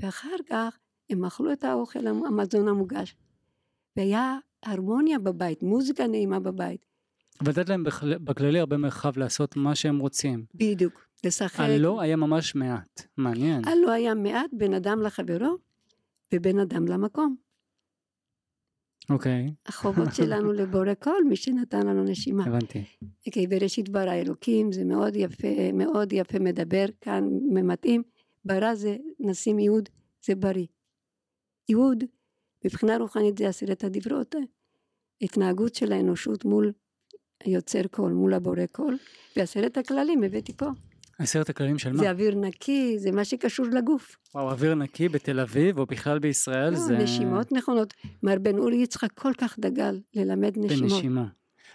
[0.02, 0.78] ואחר כך
[1.10, 3.16] הם אכלו את האוכל, המזון המוגש.
[3.98, 6.86] והיה הרמוניה בבית, מוזיקה נעימה בבית.
[7.46, 8.18] ולתת להם בכל...
[8.18, 10.46] בכללי הרבה מרחב לעשות מה שהם רוצים.
[10.56, 11.60] בדיוק, לשחק.
[11.60, 13.02] הלא היה ממש מעט.
[13.18, 13.68] מעניין.
[13.68, 15.58] הלא היה מעט בין אדם לחברו
[16.34, 17.36] ובין אדם למקום.
[19.10, 22.46] אוקיי, החובות שלנו לבורא כל מי שנתן לנו נשימה.
[22.46, 22.84] הבנתי.
[23.32, 28.04] כי בראשית ברא אלוקים זה מאוד יפה, מאוד יפה מדבר כאן מתאים.
[28.46, 29.90] ברא זה נשים יהוד
[30.26, 30.66] זה בריא.
[31.70, 32.04] יהוד
[32.66, 34.36] מבחינה רוחנית זה עשרת הדברות.
[35.22, 36.72] התנהגות של האנושות מול
[37.44, 38.96] היוצר כל, מול הבורא כל,
[39.38, 40.66] ועשרת הכללים הבאתי פה.
[41.20, 41.98] עשרת הכללים של מה?
[41.98, 44.16] זה אוויר נקי, זה מה שקשור לגוף.
[44.36, 46.98] וואו, אוויר נקי בתל אביב או בכלל בישראל לא, זה...
[46.98, 47.94] נשימות נכונות.
[48.24, 50.92] מר בן אורי יצחק כל כך דגל ללמד נשימות.
[50.92, 51.26] בנשימה.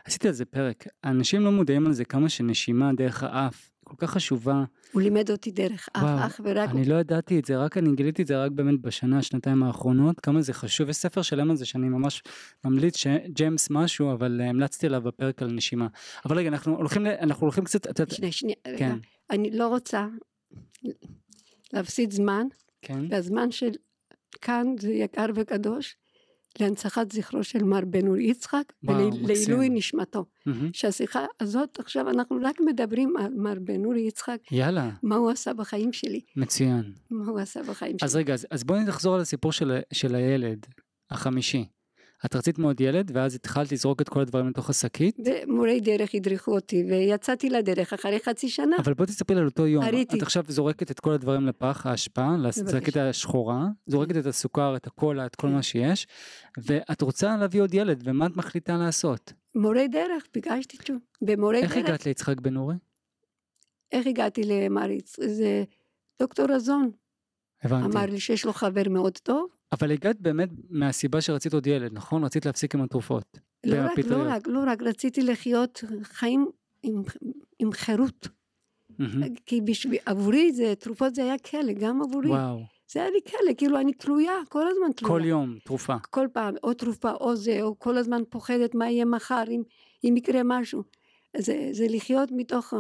[0.04, 0.84] עשיתי על זה פרק.
[1.04, 4.64] אנשים לא מודעים על זה כמה שנשימה דרך האף כל כך חשובה.
[4.92, 7.94] הוא לימד אותי דרך אף, וואו, אך ורק אני לא ידעתי את זה, רק אני
[7.94, 10.88] גיליתי את זה רק באמת בשנה, שנתיים האחרונות, כמה זה חשוב.
[10.88, 12.22] יש ספר שלם על זה שאני ממש
[12.64, 15.86] ממליץ, ש- ג'יימס משהו, אבל אה, המלצתי עליו בפרק על נשימה.
[16.24, 18.78] אבל רגע, אנחנו הולכים, אנחנו הולכים קצת, שנייה, שנייה, רגע.
[18.78, 18.96] כן,
[19.30, 20.06] אני לא רוצה
[21.72, 22.46] להפסיד זמן,
[22.82, 23.70] כן, והזמן של
[24.40, 25.96] כאן זה יקר וקדוש,
[26.60, 29.68] להנצחת זכרו של מר בן אורי יצחק, ולעילוי.
[29.68, 30.24] נשמתו.
[30.46, 30.70] מהמם.
[30.72, 35.54] שהשיחה הזאת, עכשיו אנחנו רק מדברים על מר בן אורי יצחק, יאללה, מה הוא עשה
[35.54, 36.20] בחיים שלי.
[36.36, 36.92] מצוין.
[37.10, 38.20] מה הוא עשה בחיים אז שלי.
[38.20, 40.66] רגע, אז, אז בואי נחזור על הסיפור של, של הילד,
[41.10, 41.64] החמישי.
[42.26, 46.54] את רצית מאוד ילד, ואז התחלת לזרוק את כל הדברים לתוך השקית, ומורי דרך הדריכו
[46.54, 48.76] אותי, ויצאתי לדרך אחרי חצי שנה.
[48.78, 49.84] אבל בואי תספרי על אותו יום.
[49.84, 50.18] הריתי.
[50.18, 55.26] את עכשיו זורקת את כל הדברים לפח האשפה, לשקית השחורה, זורקת את הסוכר, את הקולה,
[55.26, 55.50] את כל.
[55.50, 56.06] מה שיש,
[56.58, 59.32] ואת רוצה להביא עוד ילד, ומה את מחליטה לעשות?
[59.54, 60.96] מורי דרך, ביקשתי תשוב.
[61.22, 62.74] במורי איך דרך, הגעת ליצחק בן אורי?
[63.92, 65.22] איך הגעתי למר יצחק?
[65.26, 65.64] זה
[66.22, 66.90] דוקטור רזון
[67.62, 67.86] הבנתי.
[67.86, 69.46] אמר לי שיש לו חבר מאוד טוב.
[69.72, 72.24] אבל הגעת באמת מהסיבה שרצית עוד ילד, נכון?
[72.24, 73.38] רצית להפסיק עם התרופות.
[73.64, 73.98] לא רק.
[73.98, 76.46] לא רק, לא רק, רציתי לחיות חיים
[76.82, 77.02] עם,
[77.58, 78.28] עם חירות.
[78.98, 79.34] מהמם.
[79.46, 82.28] כי בשביל, עבורי זה, תרופות זה היה כלא, גם עבורי.
[82.28, 82.60] וואו,
[82.92, 85.14] זה היה לי כלא, כאילו אני תלויה, כל הזמן תלויה.
[85.14, 85.96] כל יום תרופה.
[86.10, 89.62] כל פעם, או תרופה, או זה, או כל הזמן פוחדת מה יהיה מחר, אם,
[90.04, 90.82] אם יקרה משהו.
[91.36, 92.74] זה, זה לחיות מתוך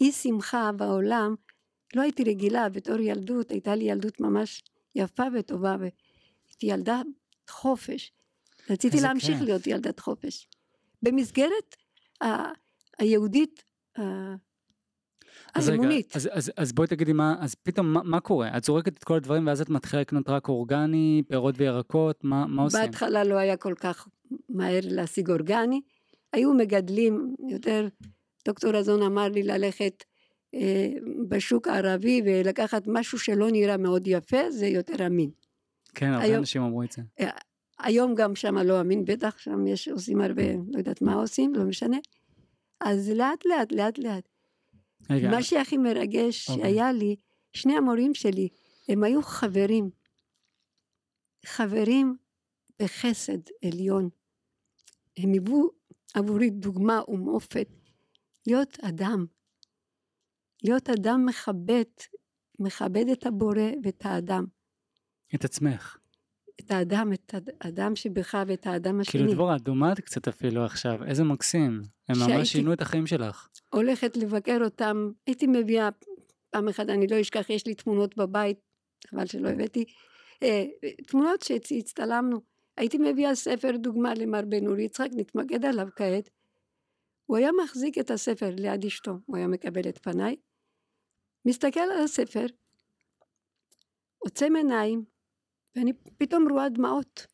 [0.00, 1.34] אי שמחה בעולם.
[1.96, 4.62] לא הייתי רגילה, בתור ילדות, הייתה לי ילדות ממש
[4.94, 5.76] יפה וטובה,
[6.62, 7.06] והייתי ילדת
[7.50, 8.12] חופש.
[8.70, 9.40] רציתי להמשיך כיף.
[9.46, 10.48] להיות ילדת חופש.
[11.02, 11.76] במסגרת
[12.22, 12.52] ה-
[12.98, 13.64] היהודית
[13.98, 14.34] ה-
[15.54, 15.88] אז רגע.
[16.14, 18.56] אז, אז, אז בואי תגידי מה, אז פתאום מה, מה קורה?
[18.56, 22.62] את זורקת את כל הדברים ואז את מתחילה לקנות רק אורגני, פירות וירקות, מה, מה
[22.62, 22.80] עושים?
[22.80, 24.08] בהתחלה לא היה כל כך
[24.48, 25.80] מהר להשיג אורגני.
[26.32, 27.88] היו מגדלים יותר,
[28.44, 30.04] דוקטור רזון אמר לי ללכת
[30.54, 30.88] אה,
[31.28, 35.30] בשוק הערבי ולקחת משהו שלא נראה מאוד יפה, זה יותר אמין.
[35.96, 37.02] כן, הרבה היום- אנשים אמרו את זה.
[37.78, 41.64] היום גם שם לא אמין, בטח שם יש, עושים הרבה, לא יודעת מה עושים, לא
[41.64, 41.96] משנה.
[42.80, 44.28] אז לאט לאט, לאט לאט.
[45.10, 46.64] רגע, מה שהכי מרגש אוקיי.
[46.64, 47.16] שהיה לי,
[47.52, 48.48] שני המורים שלי,
[48.88, 49.90] הם היו חברים.
[51.46, 52.16] חברים
[52.82, 54.08] בחסד עליון.
[55.16, 55.70] הם היוו
[56.14, 57.68] עבורי דוגמה ומופת.
[58.46, 59.26] להיות אדם.
[60.62, 61.84] להיות אדם מכבד,
[62.58, 64.55] מכבד את הבורא ואת האדם.
[65.34, 65.96] את עצמך.
[66.60, 69.20] את האדם, את האדם שבך ואת האדם השני.
[69.20, 71.82] כאילו דבורה, דומעת קצת אפילו עכשיו, איזה מקסים.
[72.08, 73.48] הם ממש שינו את החיים שלך.
[73.72, 75.88] הולכת לבקר אותם, הייתי מביאה,
[76.50, 78.58] פעם אחת אני לא אשכח, יש לי תמונות בבית,
[79.10, 79.84] חבל שלא הבאתי,
[80.42, 80.64] אה,
[81.06, 82.40] תמונות שהצטלמנו.
[82.76, 86.30] הייתי מביאה ספר דוגמה למר בן אורי יצחק, נתמקד עליו כעת.
[87.26, 90.36] הוא היה מחזיק את הספר ליד אשתו, הוא היה מקבל את פניי,
[91.44, 92.46] מסתכל על הספר,
[94.18, 95.04] עוצם עיניים,
[95.76, 97.26] ואני פתאום רואה דמעות.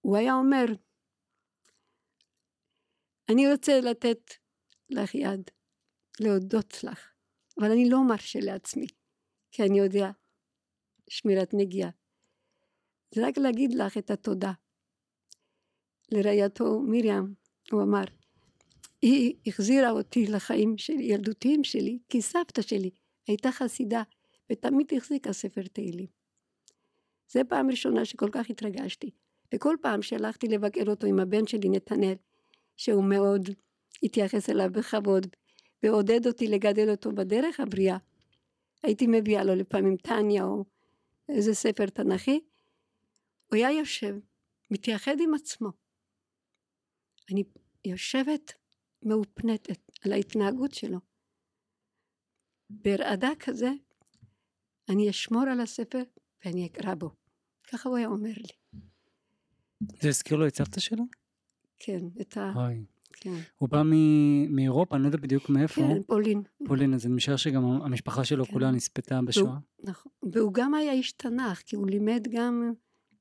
[0.00, 0.64] הוא היה אומר,
[3.28, 4.30] אני רוצה לתת
[4.90, 5.50] לך יד,
[6.20, 7.12] להודות לך,
[7.60, 8.86] אבל אני לא מרשה לעצמי,
[9.50, 10.10] כי אני יודע
[11.10, 11.90] שמירת נגיעה.
[13.14, 14.52] זה רק להגיד לך את התודה.
[16.12, 17.34] לרעייתו מרים,
[17.72, 18.04] הוא אמר,
[19.02, 22.90] היא החזירה אותי לחיים של ילדותיים שלי, כי סבתא שלי
[23.26, 24.02] הייתה חסידה,
[24.52, 26.19] ותמיד החזיקה ספר תהילים.
[27.32, 29.10] זו פעם ראשונה שכל כך התרגשתי,
[29.54, 32.14] וכל פעם שהלכתי לבקר אותו עם הבן שלי נתנאל,
[32.76, 33.48] שהוא מאוד
[34.02, 35.26] התייחס אליו בכבוד,
[35.82, 37.96] ועודד אותי לגדל אותו בדרך הבריאה.
[38.82, 40.64] הייתי מביאה לו לפעמים טניה או
[41.28, 42.40] איזה ספר תנ"כי,
[43.46, 44.14] הוא היה יושב,
[44.70, 45.68] מתייחד עם עצמו.
[47.32, 47.44] אני
[47.84, 48.52] יושבת
[49.02, 50.98] מאופנתת על ההתנהגות שלו.
[52.70, 53.70] ברעדה כזה,
[54.88, 56.02] אני אשמור על הספר
[56.44, 57.19] ואני אקרא בו.
[57.72, 58.48] ככה הוא היה אומר לי.
[60.00, 61.04] זה הזכיר לו את סבתא שלו?
[61.78, 62.52] כן, את ה...
[62.56, 62.84] אוי.
[63.12, 65.80] כן, הוא בא מ- מאירופה, אני לא יודע בדיוק מאיפה.
[65.80, 66.42] כן, פולין.
[66.66, 68.52] פולין, אז אני משער שגם המשפחה שלו כן.
[68.52, 69.56] כולה נספתה בשואה.
[69.84, 70.12] נכון.
[70.32, 72.72] והוא גם היה איש תנ"ך, כי הוא לימד גם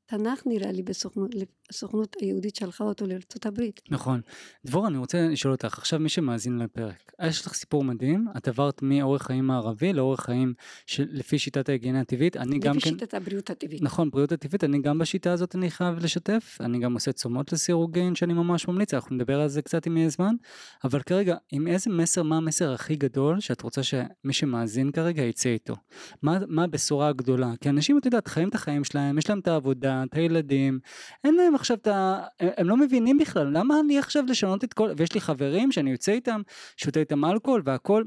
[0.06, 1.36] תנ"ך נראה לי בסוכנות,
[1.70, 3.82] הסוכנות היהודית שלחה אותו לארצות הברית.
[3.90, 4.22] נכון.
[4.66, 8.82] דבורה, אני רוצה לשאול אותך, עכשיו מי שמאזין לפרק, יש לך סיפור מדהים, את עברת
[8.82, 10.54] מאורח חיים מערבי לאורח חיים
[11.00, 12.90] לפי שיטת ההיגיינה הטבעית, אני גם לפי כן...
[12.90, 13.82] שיטת הבריאות הטבעית.
[13.82, 18.16] נכון, בריאות הטבעית, אני גם בשיטה הזאת אני חייב לשתף, אני גם עושה צומות לסירוגין
[18.16, 20.36] שאני ממש ממליץ, אנחנו נדבר על זה קצת אם יהיה זמן,
[20.84, 25.50] אבל כרגע, עם איזה מסר, מה המסר הכי גדול שאת רוצה שמי שמאזין כרגע יצא
[25.50, 25.76] איתו?
[26.22, 27.54] מה, מה הבשורה הגדולה?
[27.62, 30.80] כי אנשים, את יודעת, חיים את החיים שלהם, יש להם את העבודה, את הילדים,
[31.24, 32.24] אין להם עכשיו את ה...
[32.40, 34.92] הם לא מבינים בכלל, למה אני עכשיו לשנות את כל...
[34.98, 36.42] ויש לי חברים שאני יוצא איתם,
[36.78, 38.04] שותה איתם אלכוהול והכל,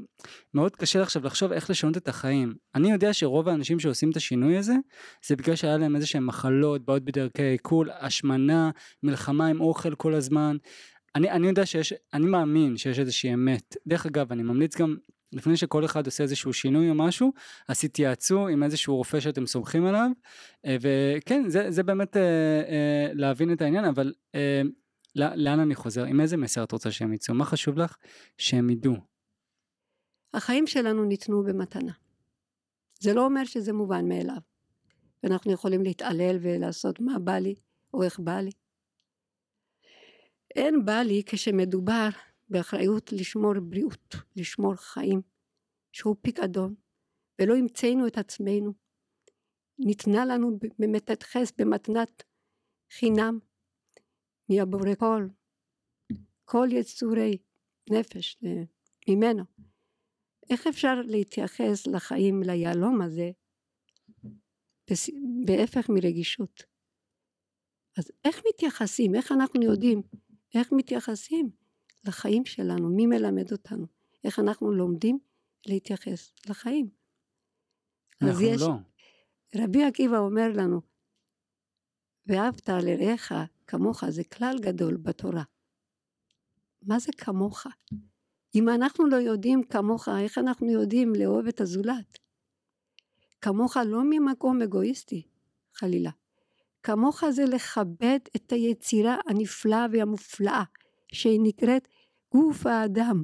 [0.53, 2.53] מאוד קשה עכשיו לחשוב איך לשנות את החיים.
[2.75, 4.75] אני יודע שרוב האנשים שעושים את השינוי הזה,
[5.25, 8.71] זה בגלל שהיה להם איזה שהם מחלות, בעיות בדרכי עיכול, השמנה,
[9.03, 10.57] מלחמה עם אוכל כל הזמן.
[11.15, 13.75] אני, אני יודע שיש, אני מאמין שיש איזושהי אמת.
[13.87, 14.95] דרך אגב, אני ממליץ גם,
[15.33, 17.33] לפני שכל אחד עושה איזשהו שינוי או משהו,
[17.67, 20.09] אז תתייעצו עם איזשהו רופא שאתם סומכים עליו,
[20.65, 22.21] אה, וכן, זה, זה באמת אה,
[22.69, 24.61] אה, להבין את העניין, אבל אה,
[25.15, 26.03] לא- לאן אני חוזר?
[26.03, 27.33] עם איזה מסר את רוצה שהם יצאו?
[27.33, 27.97] מה חשוב לך?
[28.37, 28.95] שהם ידעו.
[30.33, 31.91] החיים שלנו ניתנו במתנה.
[32.99, 34.37] זה לא אומר שזה מובן מאליו.
[35.23, 37.55] ואנחנו יכולים להתעלל ולעשות מה בא לי
[37.93, 38.51] או איך בא לי.
[40.55, 42.09] אין בא לי כשמדובר
[42.53, 45.21] באחריות לשמור בריאות, לשמור חיים,
[45.91, 46.75] שהוא פיקדון,
[47.41, 48.73] ולא המצאנו את עצמנו.
[49.79, 52.23] ניתנה לנו במתת חס במתנת
[52.91, 53.39] חינם
[54.49, 55.27] מהבורא כל,
[56.45, 57.37] כל יצורי
[57.89, 58.63] נפש אה,
[59.09, 59.43] ממנו.
[60.49, 63.31] איך אפשר להתייחס לחיים, ליהלום הזה,
[65.45, 66.63] בהפך מרגישות?
[67.97, 69.15] אז איך מתייחסים?
[69.15, 70.01] איך אנחנו יודעים?
[70.55, 71.62] איך מתייחסים
[72.05, 72.89] לחיים שלנו?
[72.89, 73.85] מי מלמד אותנו?
[74.23, 75.19] איך אנחנו לומדים
[75.65, 76.89] להתייחס לחיים?
[78.21, 78.73] אז יש, לא.
[79.55, 80.81] רבי עקיבא אומר לנו,
[82.27, 83.31] ואהבת לרעך
[83.67, 85.43] כמוך זה כלל גדול בתורה.
[86.81, 87.67] מה זה כמוך?
[88.55, 92.19] אם אנחנו לא יודעים כמוך, איך אנחנו יודעים לאהוב את הזולת?
[93.41, 95.27] כמוך לא ממקום אגואיסטי,
[95.73, 96.11] חלילה.
[96.83, 100.63] כמוך זה לכבד את היצירה הנפלאה והמופלאה
[101.13, 101.87] שהיא נקראת
[102.31, 103.23] גוף האדם.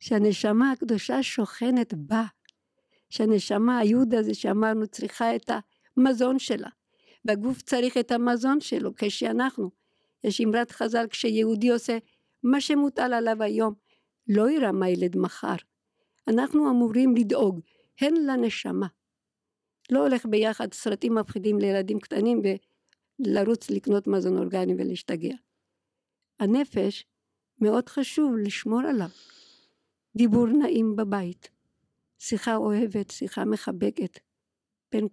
[0.00, 2.24] שהנשמה הקדושה שוכנת בה.
[3.10, 5.50] שהנשמה היהוד הזה שאמרנו צריכה את
[5.96, 6.68] המזון שלה.
[7.24, 9.70] והגוף צריך את המזון שלו כשאנחנו.
[10.24, 11.98] יש אמרת חז"ל כשיהודי עושה
[12.42, 13.74] מה שמוטל עליו היום
[14.28, 15.54] לא יראה מה ילד מחר.
[16.28, 17.60] אנחנו אמורים לדאוג
[18.00, 18.86] הן לנשמה.
[19.90, 22.42] לא הולך ביחד סרטים מפחידים לילדים קטנים
[23.20, 25.34] ולרוץ לקנות מזון אורגני ולהשתגע.
[26.40, 27.04] הנפש
[27.60, 29.08] מאוד חשוב לשמור עליו.
[30.16, 31.50] דיבור נעים בבית,
[32.18, 34.18] שיחה אוהבת, שיחה מחבקת
[34.92, 35.08] בין,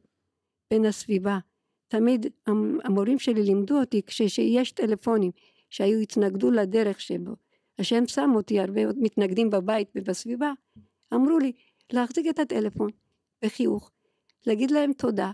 [0.71, 1.39] בין הסביבה.
[1.87, 2.25] תמיד
[2.83, 5.31] המורים שלי לימדו אותי כשיש טלפונים
[5.69, 7.31] שהיו התנגדו לדרך שבו
[7.79, 10.53] השם שם אותי הרבה מתנגדים בבית ובסביבה
[11.13, 11.51] אמרו לי
[11.93, 12.89] להחזיק את הטלפון
[13.45, 13.91] בחיוך
[14.47, 15.31] להגיד להם תודה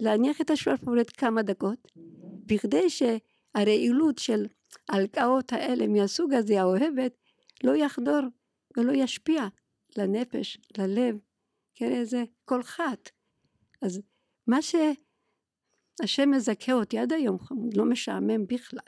[0.00, 1.92] להניח את השפרפורת כמה דקות
[2.46, 4.46] בכדי שהרעילות של
[4.88, 7.16] ההלקאות האלה מהסוג הזה האוהבת
[7.64, 8.20] לא יחדור
[8.76, 9.46] ולא ישפיע
[9.98, 11.18] לנפש, ללב,
[11.74, 13.10] כן איזה כל חת.
[13.82, 14.00] אז
[14.46, 17.38] מה שהשם מזכה אותי עד היום
[17.74, 18.80] לא משעמם בכלל.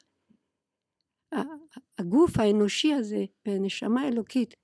[1.98, 4.54] הגוף האנושי הזה והנשמה האלוקית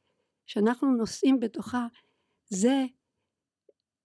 [0.47, 1.87] שאנחנו נושאים בתוכה
[2.47, 2.85] זה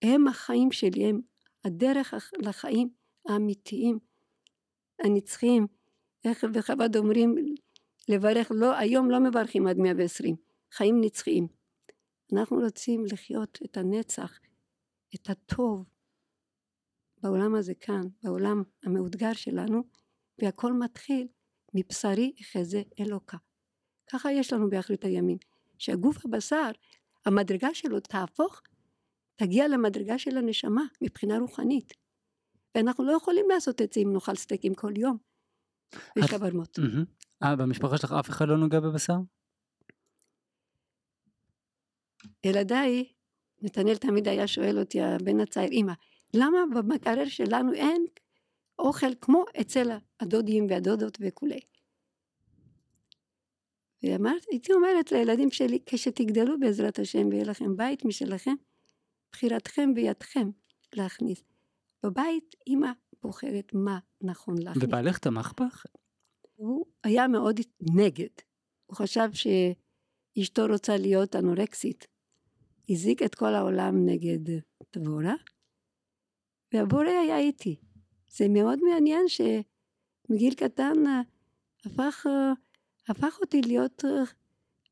[0.02, 1.22] הם החיים שלי, הם
[1.66, 2.90] הדרך לחיים
[3.30, 4.00] האמיתיים
[5.00, 5.68] הנצחיים.
[6.26, 7.36] איך בחב"ד אומרים
[8.10, 10.36] לברך, לא, היום לא מברכים עד 120,
[10.72, 11.48] חיים נצחיים.
[12.34, 14.40] אנחנו רוצים לחיות את הנצח,
[15.16, 15.86] את הטוב,
[17.24, 19.84] בעולם הזה כאן, בעולם המאותגר שלנו,
[20.42, 21.28] והכל מתחיל
[21.74, 23.38] מבשרי אחזה אלוקה.
[24.12, 25.38] ככה יש לנו באחרית הימים,
[25.78, 26.72] שהגוף הבשר,
[27.26, 28.62] המדרגה שלו תהפוך,
[29.36, 31.94] תגיע למדרגה של הנשמה מבחינה רוחנית.
[32.76, 35.29] ואנחנו לא יכולים לעשות את זה אם נאכל סטייקים כל יום.
[36.18, 36.80] ושווארמות.
[37.44, 39.18] אה, במשפחה שלך אף אחד לא נוגע בבשר?
[42.44, 43.14] ילדיי,
[43.62, 45.94] נתנאל תמיד היה שואל אותי, הבן הצעיר, אמא,
[46.34, 48.06] למה במקרר שלנו אין
[48.80, 51.60] אוכל כמו אצל הדודים והדודות וכולי?
[54.04, 58.54] ואמרתי, הייתי אומרת לילדים שלי, כשתגדלו בעזרת השם ויהיה לכם בית משלכם,
[59.32, 60.50] בחירתכם בידכם
[60.94, 61.44] להכניס.
[62.04, 64.84] בבית אמא בוחרת מה נכון להכניס.
[64.84, 65.86] ובעלך תמך בך?
[66.56, 67.60] הוא היה מאוד
[67.96, 68.30] נגד.
[68.86, 72.08] הוא חשב שאשתו רוצה להיות אנורקסית.
[72.90, 74.60] הזיק את כל העולם נגד
[74.96, 75.34] דבורה,
[76.74, 77.76] והבורא היה איתי.
[78.28, 80.94] זה מאוד מעניין שמגיל קטן
[81.86, 82.26] הפך,
[83.08, 84.04] הפך אותי להיות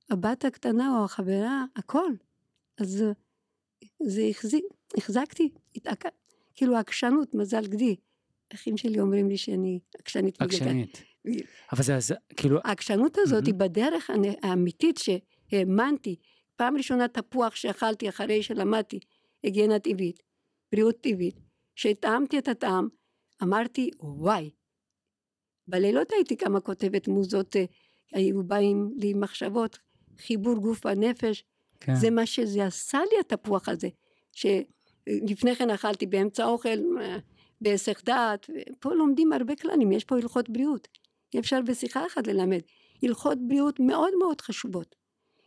[0.09, 2.11] הבת הקטנה או החברה, הכל.
[2.77, 3.03] אז
[4.03, 4.65] זה החזיק,
[4.97, 6.05] החזקתי, התעק...
[6.55, 7.95] כאילו עקשנות, מזל גדי.
[8.53, 10.41] אחים שלי אומרים לי שאני עקשנית.
[10.41, 11.03] עקשנית.
[11.71, 12.59] אבל זה, זה כאילו...
[12.63, 14.09] העקשנות הזאת היא בדרך
[14.43, 16.15] האמיתית שהאמנתי.
[16.55, 18.99] פעם ראשונה תפוח שאכלתי אחרי שלמדתי
[19.43, 20.23] היגיינה טבעית,
[20.71, 21.39] בריאות טבעית,
[21.75, 22.87] שהטעמתי את הטעם,
[23.43, 24.49] אמרתי וואי.
[25.67, 27.65] בלילות הייתי כמה כותבת מוזות, אה,
[28.13, 29.79] היו באים לי מחשבות,
[30.17, 31.43] חיבור גוף הנפש,
[31.79, 31.95] כן.
[31.95, 33.89] זה מה שזה עשה לי התפוח הזה,
[34.31, 37.17] שלפני כן אכלתי באמצע האוכל אה,
[37.61, 40.87] בהיסח דעת, פה לומדים הרבה כללים, יש פה הלכות בריאות,
[41.33, 42.59] אי אפשר בשיחה אחת ללמד,
[43.03, 44.95] הלכות בריאות מאוד מאוד חשובות.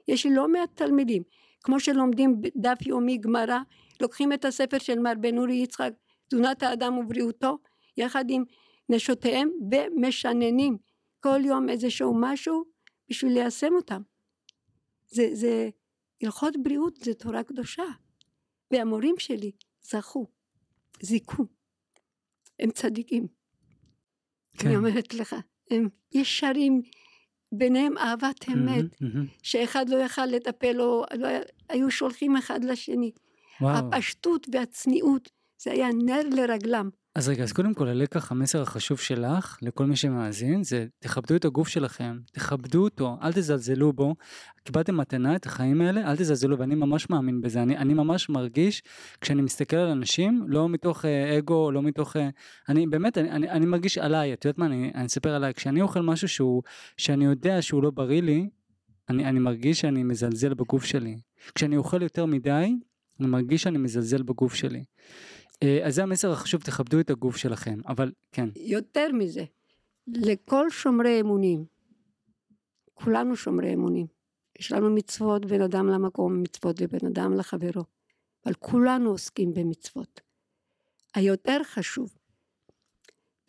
[0.08, 1.22] יש לא מעט תלמידים,
[1.62, 3.58] כמו שלומדים דף יומי גמרא,
[4.00, 5.92] לוקחים את הספר של מר בן אורי יצחק,
[6.28, 7.58] תזונת האדם ובריאותו,
[7.96, 8.44] יחד עם
[8.88, 10.76] נשותיהם ומשננים
[11.20, 12.64] כל יום איזשהו משהו
[13.10, 14.02] בשביל ליישם אותם.
[15.08, 15.68] זה, זה
[16.22, 17.84] הלכות בריאות זה תורה קדושה.
[18.70, 20.26] והמורים שלי זכו,
[21.02, 21.59] זיכו.
[22.60, 23.26] הם צדיקים.
[24.58, 24.68] כן.
[24.68, 25.36] אני אומרת לך,
[25.70, 26.82] הם ישרים,
[27.52, 29.38] ביניהם אהבת אמת, mm-hmm, mm-hmm.
[29.42, 31.28] שאחד לא יכל לטפל, או לא,
[31.68, 33.12] היו שולחים אחד לשני.
[33.60, 33.76] וואו.
[33.76, 35.30] הפשטות והצניעות,
[35.62, 36.90] זה היה נר לרגלם.
[37.20, 41.44] אז רגע, אז קודם כל הלקח, המסר החשוב שלך, לכל מי שמאזין, זה תכבדו את
[41.44, 44.14] הגוף שלכם, תכבדו אותו, אל תזלזלו בו.
[44.64, 47.62] קיבלתם מתנה את החיים האלה, אל תזלזלו, ואני ממש מאמין בזה.
[47.62, 48.82] אני, אני ממש מרגיש,
[49.20, 52.16] כשאני מסתכל על אנשים, לא מתוך אה, אגו, לא מתוך...
[52.16, 52.28] אה,
[52.68, 55.82] אני באמת, אני, אני, אני מרגיש עליי, את יודעת מה, אני, אני אספר עליי, כשאני
[55.82, 56.62] אוכל משהו שהוא,
[56.96, 58.48] שאני יודע שהוא לא בריא לי,
[59.08, 61.20] אני, אני מרגיש שאני מזלזל בגוף שלי.
[61.54, 62.74] כשאני אוכל יותר מדי,
[63.20, 64.84] אני מרגיש שאני מזלזל בגוף שלי.
[65.62, 68.48] אה, אז זה המסר החשוב, תכבדו את הגוף שלכם, אבל כן.
[68.56, 69.44] יותר מזה,
[70.06, 71.64] לכל שומרי אמונים,
[72.94, 74.06] כולנו שומרי אמונים.
[74.58, 77.84] יש לנו מצוות בין אדם למקום, מצוות לבין אדם לחברו.
[78.44, 80.20] אבל כולנו עוסקים במצוות.
[81.14, 82.16] היותר חשוב,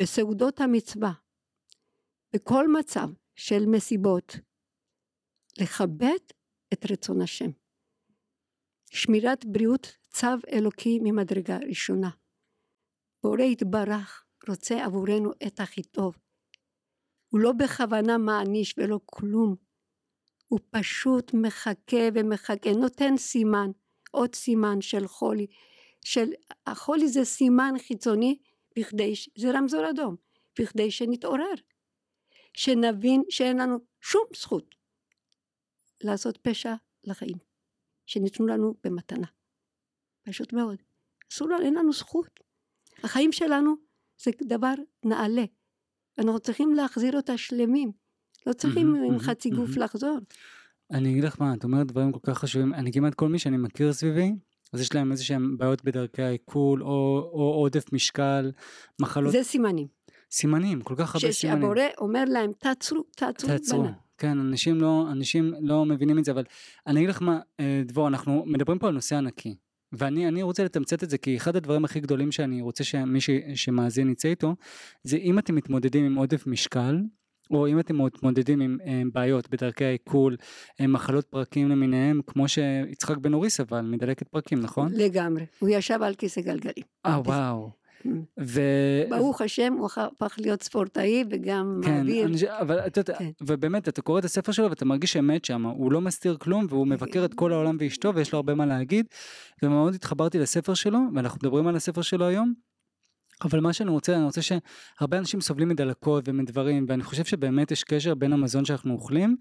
[0.01, 1.11] בסעודות המצווה,
[2.33, 4.35] בכל מצב של מסיבות,
[5.59, 6.19] לכבד
[6.73, 7.49] את רצון השם.
[8.93, 12.09] שמירת בריאות צו אלוקי ממדרגה ראשונה.
[13.23, 16.17] בורא יתברך רוצה עבורנו את הכי טוב.
[17.29, 19.55] הוא לא בכוונה מעניש ולא כלום.
[20.47, 23.71] הוא פשוט מחכה ומחכה, נותן סימן,
[24.11, 25.47] עוד סימן של חולי.
[26.05, 26.29] של,
[26.67, 28.37] החולי זה סימן חיצוני
[28.79, 30.15] בכדי, זה רמזור אדום,
[30.59, 31.53] בכדי שנתעורר.
[32.53, 34.75] שנבין שאין לנו שום זכות
[36.03, 36.73] לעשות פשע
[37.03, 37.50] לחיים,
[38.11, 39.27] שניתנו לנו במתנה.
[40.23, 40.77] פשוט מאוד.
[41.31, 42.39] אסור לנו, אין לנו זכות.
[43.03, 43.75] החיים שלנו
[44.23, 44.73] זה דבר
[45.05, 45.45] נעלה.
[46.17, 47.91] אנחנו צריכים להחזיר אותה שלמים.
[48.47, 50.17] לא צריכים עם חצי גוף לחזור.
[50.91, 52.73] אני אגיד לך מה, את אומרת דברים כל כך חשובים.
[52.73, 54.31] אני כמעט כל מי שאני מכיר סביבי,
[54.73, 58.51] אז יש להם איזה שהם בעיות בדרכי העיכול, או, או עודף משקל,
[59.01, 59.31] מחלות.
[59.31, 59.87] זה סימנים.
[60.31, 61.61] סימנים, כל כך הרבה סימנים.
[61.61, 63.49] שהבורא אומר להם, תעצרו, תעצרו.
[63.49, 63.83] תעצרו.
[63.83, 63.93] בנה.
[64.21, 66.43] כן, אנשים לא, אנשים לא מבינים את זה, אבל
[66.87, 69.55] אני אגיד לך מה, אה, דבור, אנחנו מדברים פה על נושא ענקי.
[69.93, 74.09] ואני רוצה לתמצת את זה כי אחד הדברים הכי גדולים שאני רוצה שמי ש, שמאזין
[74.09, 74.55] יצא איתו
[75.03, 76.97] זה אם אתם מתמודדים עם עודף משקל
[77.51, 80.35] או אם אתם מתמודדים עם, עם אה, בעיות בדרכי העיכול,
[80.81, 84.91] אה, מחלות פרקים למיניהם, כמו שיצחק בן אורי סבל מדלקת פרקים, נכון?
[84.93, 86.85] לגמרי, הוא ישב על כיסא גלגלים.
[87.05, 87.80] אה, וואו.
[88.39, 88.61] ו...
[89.09, 92.25] ברוך השם הוא הפך להיות ספורטאי וגם כן, מעביר.
[92.25, 93.29] אני, אבל את יודעת, כן.
[93.41, 96.87] ובאמת אתה קורא את הספר שלו ואתה מרגיש אמת שם, הוא לא מסתיר כלום והוא
[96.87, 99.05] מבקר את כל העולם ואשתו ויש לו הרבה מה להגיד.
[99.63, 102.70] ומאוד התחברתי לספר שלו ואנחנו מדברים על הספר שלו היום.
[103.43, 107.83] אבל מה שאני רוצה, אני רוצה שהרבה אנשים סובלים מדלקות ומדברים, ואני חושב שבאמת יש
[107.83, 109.35] קשר בין המזון שאנחנו אוכלים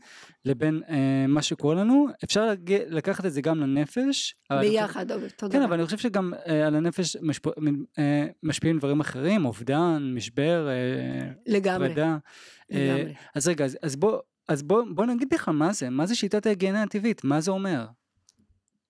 [0.44, 2.06] לבין אה, מה שקורה לנו.
[2.24, 4.34] אפשר להגיע, לקחת את זה גם לנפש.
[4.50, 5.52] ביחד, חושב, תודה.
[5.52, 7.46] כן, אבל אני חושב שגם אה, על הנפש משפ,
[7.98, 11.88] אה, משפיעים דברים אחרים, אובדן, משבר, אה, לגמרי.
[11.88, 12.18] פרידה.
[12.72, 13.14] אה, לגמרי.
[13.34, 14.18] אז רגע, אז, אז בוא...
[14.48, 17.86] אז בוא, בוא נגיד בכלל מה זה, מה זה שיטת ההיגיינה הטבעית, מה זה אומר?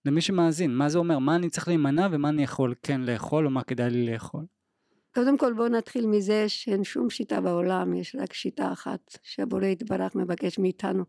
[0.05, 3.51] למי שמאזין, מה זה אומר, מה אני צריך להימנע ומה אני יכול כן לאכול או
[3.51, 4.45] מה כדאי לי לאכול.
[5.15, 10.15] קודם כל בואו נתחיל מזה שאין שום שיטה בעולם, יש רק שיטה אחת שהבורא יתברך
[10.15, 11.05] מבקש מאיתנו.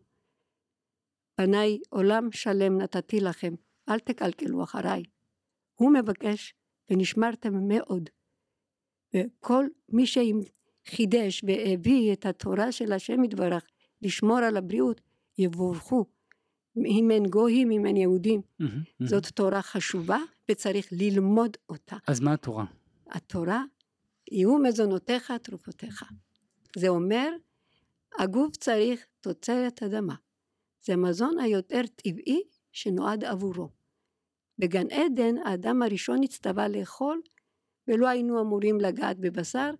[1.40, 3.54] בניי עולם שלם נתתי לכם,
[3.88, 5.02] אל תקלקלו אחריי.
[5.74, 6.54] הוא מבקש
[6.90, 8.10] ונשמרתם מאוד.
[9.14, 13.66] וכל מי שחידש והביא את התורה של השם יתברך
[14.02, 15.00] לשמור על הבריאות,
[15.38, 16.04] יבורכו.
[16.76, 18.40] אם אין גויים, אם אין יהודים.
[19.04, 20.18] זאת תורה חשובה
[20.50, 21.96] וצריך ללמוד אותה.
[22.06, 22.64] אז מה התורה?
[23.10, 23.64] התורה
[24.32, 26.04] יהיו מזונותיך תרופותיך.
[26.76, 27.30] זה אומר,
[28.18, 30.14] הגוף צריך תוצרת אדמה.
[30.82, 33.68] זה המזון היותר טבעי שנועד עבורו.
[34.58, 37.20] בגן עדן האדם הראשון הצטווה לאכול
[37.88, 39.70] ולא היינו אמורים לגעת בבשר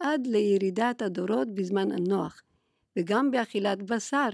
[0.00, 2.42] עד לירידת הדורות בזמן הנוח.
[2.96, 4.28] וגם באכילת בשר.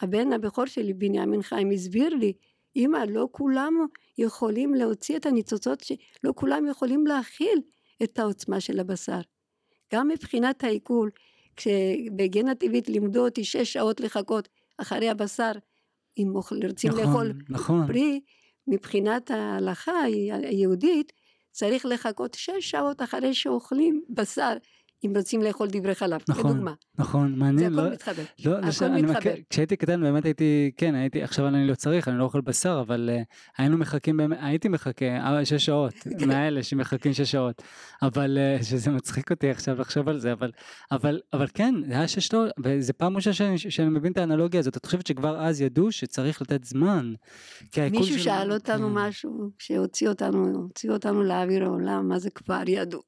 [0.00, 2.32] הבן הבכור שלי בנימין חיים הסביר לי
[2.76, 3.74] אמא לא כולם
[4.18, 7.60] יכולים להוציא את הניצוצות שלא כולם יכולים להכיל
[8.02, 9.20] את העוצמה של הבשר.
[9.94, 11.10] גם מבחינת העיכול,
[11.56, 15.52] כשבגן הטבעית לימדו אותי שש שעות לחכות אחרי הבשר,
[16.18, 16.32] אם
[16.66, 17.86] רוצים נכון, לאכול נכון.
[17.86, 18.20] פרי,
[18.66, 20.02] מבחינת ההלכה
[20.42, 21.12] היהודית,
[21.50, 24.56] צריך לחכות שש שעות אחרי שאוכלים בשר.
[25.06, 26.72] אם רוצים לאכול דברי חלב, נכון, כדוגמה.
[26.98, 27.72] נכון, מעניין.
[27.74, 28.22] זה הכל לא, מתחבר.
[28.44, 28.82] לא, הכל לש...
[28.82, 29.18] מתחבר.
[29.18, 32.82] מכיר, כשהייתי קטן באמת הייתי, כן, הייתי, עכשיו אני לא צריך, אני לא אוכל בשר,
[32.86, 33.24] אבל uh,
[33.58, 36.28] היינו מחכים, באמת, הייתי מחכה אה, שש שעות, כן.
[36.28, 37.62] מהאלה שמחכים שש שעות.
[38.02, 40.50] אבל, uh, שזה מצחיק אותי עכשיו לחשוב על זה, אבל,
[40.92, 44.60] אבל, אבל כן, זה היה שש שעות, וזה פעם ראשונה שאני, שאני מבין את האנלוגיה
[44.60, 44.76] הזאת.
[44.76, 47.12] את חושבת שכבר אז ידעו שצריך לתת זמן?
[47.90, 48.24] מישהו של...
[48.24, 48.94] שאל אותנו כן.
[48.94, 53.00] משהו, שהוציא אותנו, הוציא אותנו לאוויר העולם, מה זה כבר ידעו?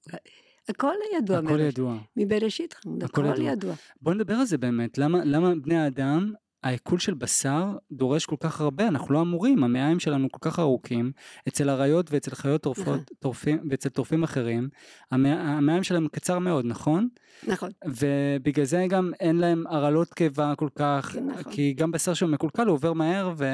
[0.68, 1.38] הכל ידוע.
[1.38, 1.60] הכל מראש.
[1.60, 1.96] ידוע.
[2.16, 3.52] מבראשית חמוד, הכל, הכל ידוע.
[3.52, 3.74] ידוע.
[4.00, 6.32] בוא נדבר על זה באמת, למה, למה בני האדם,
[6.62, 11.12] העיכול של בשר דורש כל כך הרבה, אנחנו לא אמורים, המעיים שלנו כל כך ארוכים,
[11.48, 13.04] אצל אריות ואצל חיות טורפות, נכון.
[13.18, 14.68] טורפים, ואצל טורפים אחרים,
[15.10, 17.08] המעיים שלהם קצר מאוד, נכון?
[17.46, 17.70] נכון.
[17.86, 21.52] ובגלל זה גם אין להם הרעלות קיבה כל כך, כן, נכון.
[21.52, 23.44] כי גם בשר שהוא מקולקל הוא עובר מהר ו...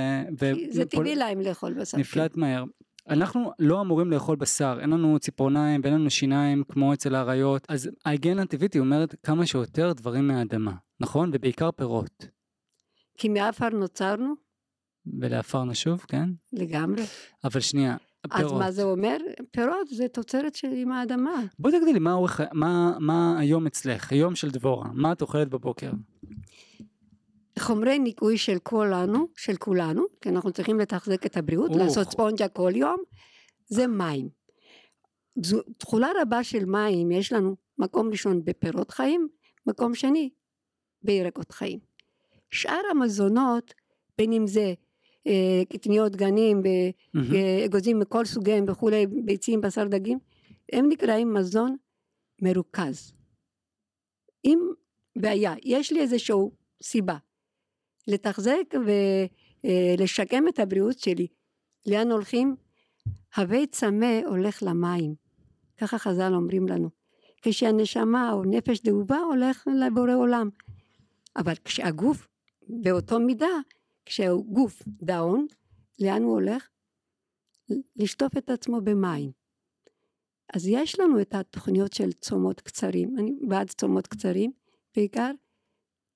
[0.70, 1.98] זה טבעי להם לאכול בשר.
[1.98, 2.40] נפלט כן.
[2.40, 2.64] מהר.
[3.08, 7.90] אנחנו לא אמורים לאכול בשר, אין לנו ציפורניים ואין לנו שיניים כמו אצל האריות, אז
[8.04, 11.30] ההיגיינה הטבעית היא אומרת כמה שיותר דברים מהאדמה, נכון?
[11.32, 12.26] ובעיקר פירות.
[13.18, 14.34] כי מעפר נוצרנו?
[15.20, 16.28] ולעפר נשוב, כן?
[16.52, 17.02] לגמרי.
[17.44, 17.96] אבל שנייה,
[18.36, 18.52] פירות.
[18.52, 19.16] אז מה זה אומר?
[19.50, 21.42] פירות זה תוצרת של עם האדמה.
[21.58, 22.16] בואי תגידי לי, מה,
[22.52, 25.90] מה, מה היום אצלך, היום של דבורה, מה את אוכלת בבוקר?
[27.58, 31.78] חומרי ניקוי של כולנו, של כולנו, כי אנחנו צריכים לתחזק את הבריאות, אוח.
[31.78, 32.96] לעשות ספונג'ה כל יום,
[33.66, 34.28] זה מים.
[35.42, 39.28] זו תכולה רבה של מים, יש לנו מקום ראשון בפירות חיים,
[39.66, 40.30] מקום שני
[41.02, 41.78] בירקות חיים.
[42.50, 43.74] שאר המזונות,
[44.18, 44.74] בין אם זה
[45.26, 46.62] אה, קטניות גנים.
[46.66, 50.18] אה, אגוזים מכל סוגיהם וכולי, ביצים, בשר דגים,
[50.72, 51.76] הם נקראים מזון
[52.42, 53.12] מרוכז.
[54.44, 54.58] אם
[55.18, 56.36] בעיה, יש לי איזושהי
[56.82, 57.16] סיבה
[58.08, 58.74] לתחזק
[59.64, 61.26] ולשקם את הבריאות שלי,
[61.86, 62.56] לאן הולכים?
[63.36, 65.14] הווי צמא הולך למים,
[65.76, 66.90] ככה חז"ל אומרים לנו.
[67.42, 70.48] כשהנשמה או נפש דאובה הולך לבורא עולם.
[71.36, 72.28] אבל כשהגוף
[72.68, 73.60] באותו מידה,
[74.06, 75.46] כשהגוף דאון,
[76.00, 76.68] לאן הוא הולך?
[77.96, 79.30] לשטוף את עצמו במים.
[80.54, 84.52] אז יש לנו את התוכניות של צומות קצרים, אני בעד צומות קצרים,
[84.96, 85.30] בעיקר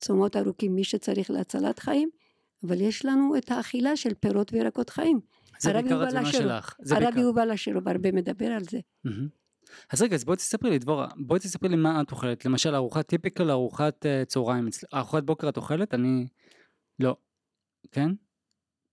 [0.00, 2.08] צומות ארוכים מי שצריך להצלת חיים,
[2.66, 5.20] אבל יש לנו את האכילה של פירות וירקות חיים.
[5.58, 6.76] זה בעיקר התזונה שלך.
[6.82, 7.20] זה הרב בעיקר.
[7.20, 8.80] יובל אשרוב הרבה מדבר על זה.
[9.90, 12.44] אז רגע, אז בואי תספרי לי, דבורה, בואי תספרי לי מה את אוכלת.
[12.44, 15.94] למשל, ארוחת טיפיקל, ארוחת אה, צהריים, אצל- ארוחת בוקר את אוכלת?
[15.94, 16.26] אני...
[16.98, 17.16] לא.
[17.92, 18.10] כן?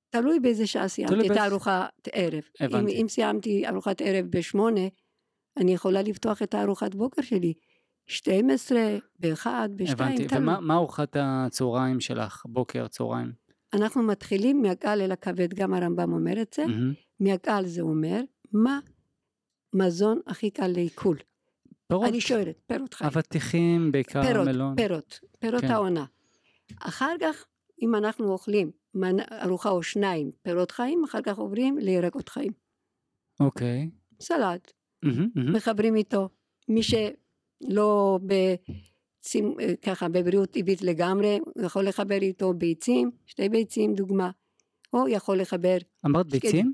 [0.09, 2.43] תלוי באיזה שעה סיימתי את הארוחת ערב.
[2.61, 3.01] אם, הבנתי.
[3.01, 4.81] אם סיימתי ארוחת ערב בשמונה,
[5.57, 7.53] אני יכולה לפתוח את הארוחת בוקר שלי.
[8.07, 9.45] 12, ב-1,
[9.75, 10.27] ב-2, הבנתי.
[10.27, 10.41] תלוי.
[10.41, 12.43] ומה מה ארוחת הצהריים שלך?
[12.45, 13.31] בוקר, צהריים?
[13.73, 16.65] אנחנו מתחילים מהקל אל הכבד, גם הרמב"ם אומר את זה.
[16.65, 16.93] מהמם.
[17.19, 18.21] מהקל זה אומר,
[18.53, 18.79] מה
[19.73, 21.17] מזון הכי קל לעיכול?
[21.87, 22.07] פירות.
[22.09, 23.07] אני שואלת, פירות חיים.
[23.07, 24.75] אבטיחים, בעיקר פירות, מלון.
[24.75, 25.71] פירות, פירות כן.
[25.71, 26.05] העונה.
[26.79, 27.45] אחר כך,
[27.81, 28.71] אם אנחנו אוכלים
[29.43, 32.51] ארוחה או שניים פירות חיים, אחר כך עוברים לירקות חיים.
[33.39, 33.89] אוקיי.
[34.21, 34.71] סלט,
[35.03, 35.55] מהמם, מהמם.
[35.55, 36.29] מחברים איתו.
[36.67, 36.83] מי
[37.63, 39.55] שלא בצימ...
[39.81, 44.31] ככה בבריאות טבעית לגמרי, הוא יכול לחבר איתו ביצים, שתי ביצים דוגמה,
[44.93, 46.73] או יכול לחבר, אמרת ביצים?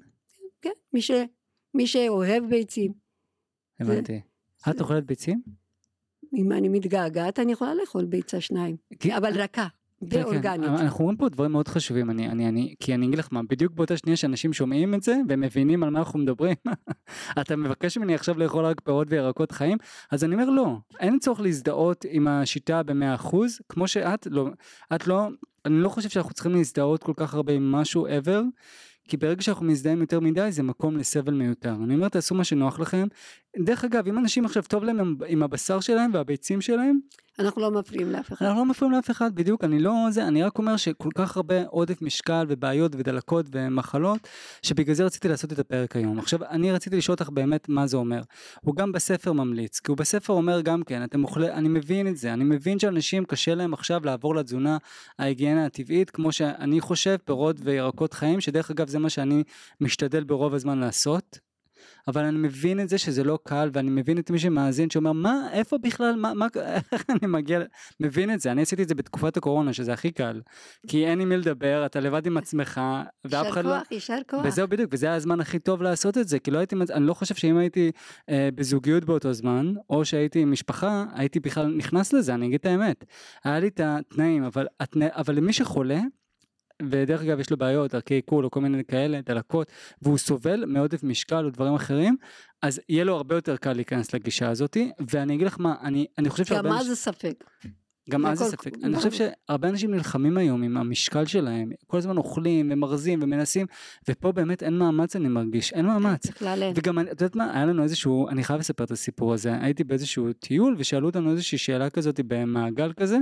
[0.61, 1.11] כן, מי, ש...
[1.73, 2.93] מי שאוהב ביצים.
[3.79, 4.21] הבנתי.
[4.69, 5.41] את אוכלת ביצים?
[6.37, 9.67] אם אני מתגעגעת אני יכולה לאכול ביצה שניים, כי- אבל רכה
[10.09, 10.69] כן, ואורגנית.
[10.69, 13.41] כן, אנחנו אומרים פה דברים מאוד חשובים, אני, אני, אני, כי אני אגיד לך מה,
[13.49, 16.55] בדיוק באותה שנייה שאנשים שומעים את זה והם מבינים על מה אנחנו מדברים,
[17.41, 19.77] אתה מבקש ממני עכשיו לאכול רק פירות וירקות חיים,
[20.11, 24.47] אז אני אומר לא, אין צורך להזדהות עם השיטה במאה אחוז, כמו שאת לא,
[24.95, 25.27] את לא,
[25.65, 28.41] אני לא חושב שאנחנו צריכים להזדהות כל כך הרבה עם משהו ever,
[29.07, 31.75] כי ברגע שאנחנו מזדהים יותר מדי זה מקום לסבל מיותר.
[31.83, 33.07] אני אומר תעשו מה שנוח לכם.
[33.59, 36.99] דרך אגב, אם אנשים עכשיו טוב להם עם- הבשר שלהם והביצים שלהם,
[37.39, 38.45] אנחנו לא מפריעים לאף אחד.
[38.45, 41.63] אנחנו לא מפריעים לאף אחד, בדיוק, אני לא זה, אני רק אומר שכל כך הרבה
[41.67, 44.27] עודף משקל ובעיות ודלקות ומחלות,
[44.61, 46.19] שבגלל זה רציתי לעשות את הפרק היום.
[46.19, 48.21] עכשיו, אני רציתי לשאול אותך באמת מה זה אומר.
[48.61, 52.17] הוא גם בספר ממליץ, כי הוא בספר אומר גם כן, אתם אוכלי, אני מבין את
[52.17, 54.77] זה, אני מבין שאנשים קשה להם עכשיו לעבור לתזונה
[55.19, 59.43] ההיגיינה הטבעית, כמו שאני חושב, פירות וירקות חיים, שדרך אגב זה מה שאני
[59.81, 61.52] משתדל ברוב הזמן לעשות.
[62.07, 65.47] אבל אני מבין את זה שזה לא קל ואני מבין את מי שמאזין שאומר מה?
[65.51, 66.15] איפה בכלל?
[66.15, 66.47] מה מה
[66.91, 67.65] איך אני מגיע ל-"
[67.99, 68.51] מבין את זה.
[68.51, 70.41] אני עשיתי את זה בתקופת הקורונה שזה הכי קל.
[70.87, 72.81] כי אין עם מי לדבר אתה לבד עם עצמך
[73.25, 74.45] ואף אחד לא יישר כוח.
[74.45, 77.13] וזהו בדיוק וזה היה הזמן הכי טוב לעשות את זה כי לא הייתי אני לא
[77.13, 77.91] חושב שאם הייתי
[78.29, 82.65] אה, בזוגיות באותו זמן או שהייתי עם משפחה הייתי בכלל נכנס לזה אני אגיד את
[82.65, 83.05] האמת.
[83.43, 85.99] היה לי את התנאים אבל התנא, אבל למי שחולה
[86.81, 89.71] ודרך אגב יש לו בעיות דרכי עיכול או כל מיני כאלה דלקות
[90.01, 92.15] והוא סובל מעודף משקל או דברים אחרים
[92.61, 96.29] אז יהיה לו הרבה יותר קל להיכנס לגישה הזאתי ואני אגיד לך מה אני אני
[96.29, 97.43] חושב גם שהרבה מה אנשים- זה ספק.
[98.09, 98.71] גם אז זה ספק.
[98.83, 99.31] אני חושב ברור.
[99.47, 103.65] שהרבה אנשים נלחמים היום עם המשקל שלהם, כל הזמן אוכלים ומרזים ומנסים,
[104.09, 106.27] ופה באמת אין מאמץ אני מרגיש, אין מאמץ.
[106.75, 110.33] וגם את יודעת מה, היה לנו איזשהו, אני חייב לספר את הסיפור הזה, הייתי באיזשהו
[110.33, 113.17] טיול ושאלו אותנו איזושהי שאלה כזאת במעגל כזה,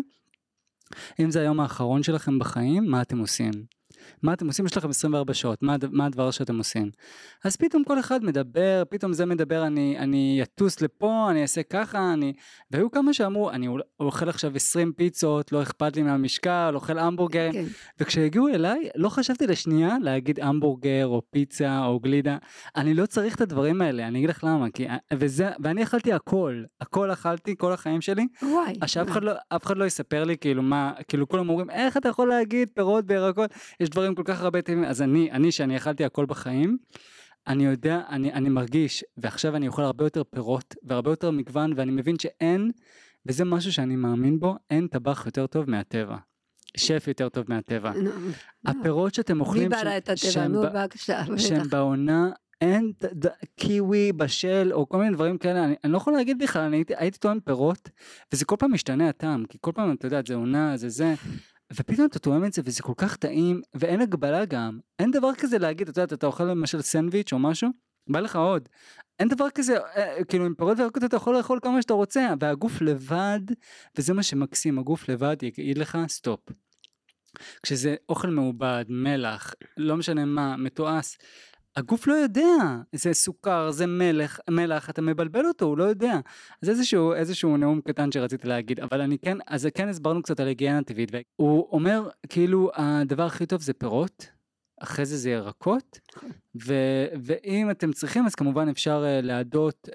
[1.20, 3.81] אם זה היום האחרון שלכם בחיים, מה אתם עושים?
[4.22, 4.66] מה אתם עושים?
[4.66, 6.92] יש לכם 24 שעות, מה, מה הדבר שאתם עושים?
[7.44, 12.14] אז פתאום כל אחד מדבר, פתאום זה מדבר, אני, אני אטוס לפה, אני אעשה ככה,
[12.14, 12.34] אני...
[12.72, 13.68] והיו כמה שאמרו, אני
[14.00, 17.66] אוכל עכשיו 20 פיצות, לא אכפת לי מהמשקל, אוכל המבורגרים, כן.
[18.00, 22.38] וכשהגיעו אליי, לא חשבתי לשנייה להגיד המבורגר או פיצה או גלידה.
[22.76, 24.88] אני לא צריך את הדברים האלה, אני אגיד לך למה, כי...
[25.14, 28.74] וזה, ואני אכלתי הכל, הכל אכלתי כל החיים שלי, וואי.
[28.82, 31.98] אז שאף אחד לא, אף אחד לא יספר לי כאילו מה, כאילו כולם אומרים איך
[31.98, 35.78] אתה יכול להגיד פירות וירקות, יש דברים כל כך הרבה טעימים, אז אני, אני שאני
[35.78, 36.78] אכלתי הכל בחיים,
[37.48, 41.92] אני יודע, אני, אני מרגיש, ועכשיו אני אוכל הרבה יותר פירות והרבה יותר מגוון, ואני
[41.92, 42.72] מבין שאין,
[43.26, 46.18] וזה משהו שאני מאמין בו, אין טבח יותר טוב מהטבע.
[46.78, 47.92] שף יותר טוב מהטבע.
[48.66, 50.48] הפירות שאתם מי אוכלים, ברא את הטבע?
[50.48, 51.24] נו בבקשה.
[51.38, 51.70] שהם.
[51.70, 52.30] בעונה,
[52.62, 52.92] אין
[53.56, 56.94] קיווי בשל או כל מיני דברים כאלה, אני, אני לא יכול להגיד בכלל, אני הייתי,
[56.98, 57.90] הייתי טועם פירות,
[58.34, 61.14] וזה כל פעם משתנה הטעם, כי כל פעם, אתה יודע, זה עונה, זה זה,
[61.76, 65.58] ופתאום אתה תואם את זה וזה כל כך טעים ואין הגבלה גם אין דבר כזה
[65.58, 67.70] להגיד אתה יודע אתה אוכל למשל סנדוויץ' או משהו
[68.08, 68.70] בא לך עוד
[69.20, 72.82] אין דבר כזה אה, כאילו עם פירות וירקות אתה יכול לאכול כמה שאתה רוצה והגוף
[72.82, 73.40] לבד
[73.98, 76.40] וזה מה שמקסים הגוף לבד יגיד לך סטופ.
[77.64, 81.18] כשזה אוכל מעובד מלח לא משנה מה מתועש
[81.76, 82.58] הגוף לא יודע.
[82.96, 86.20] זה סוכר זה מלח מלח אתה מבלבל אותו הוא לא יודע.
[86.64, 90.48] אז איזשהו איזשהו נאום קטן שרציתי להגיד אבל אני כן אז כן הסברנו קצת על
[90.48, 94.30] היגיינה טבעית והוא אומר כאילו הדבר הכי טוב זה פירות
[94.82, 96.00] אחרי זה זה ירקות
[96.66, 96.74] ו,
[97.24, 99.94] ואם אתם צריכים אז כמובן אפשר uh, להדות uh,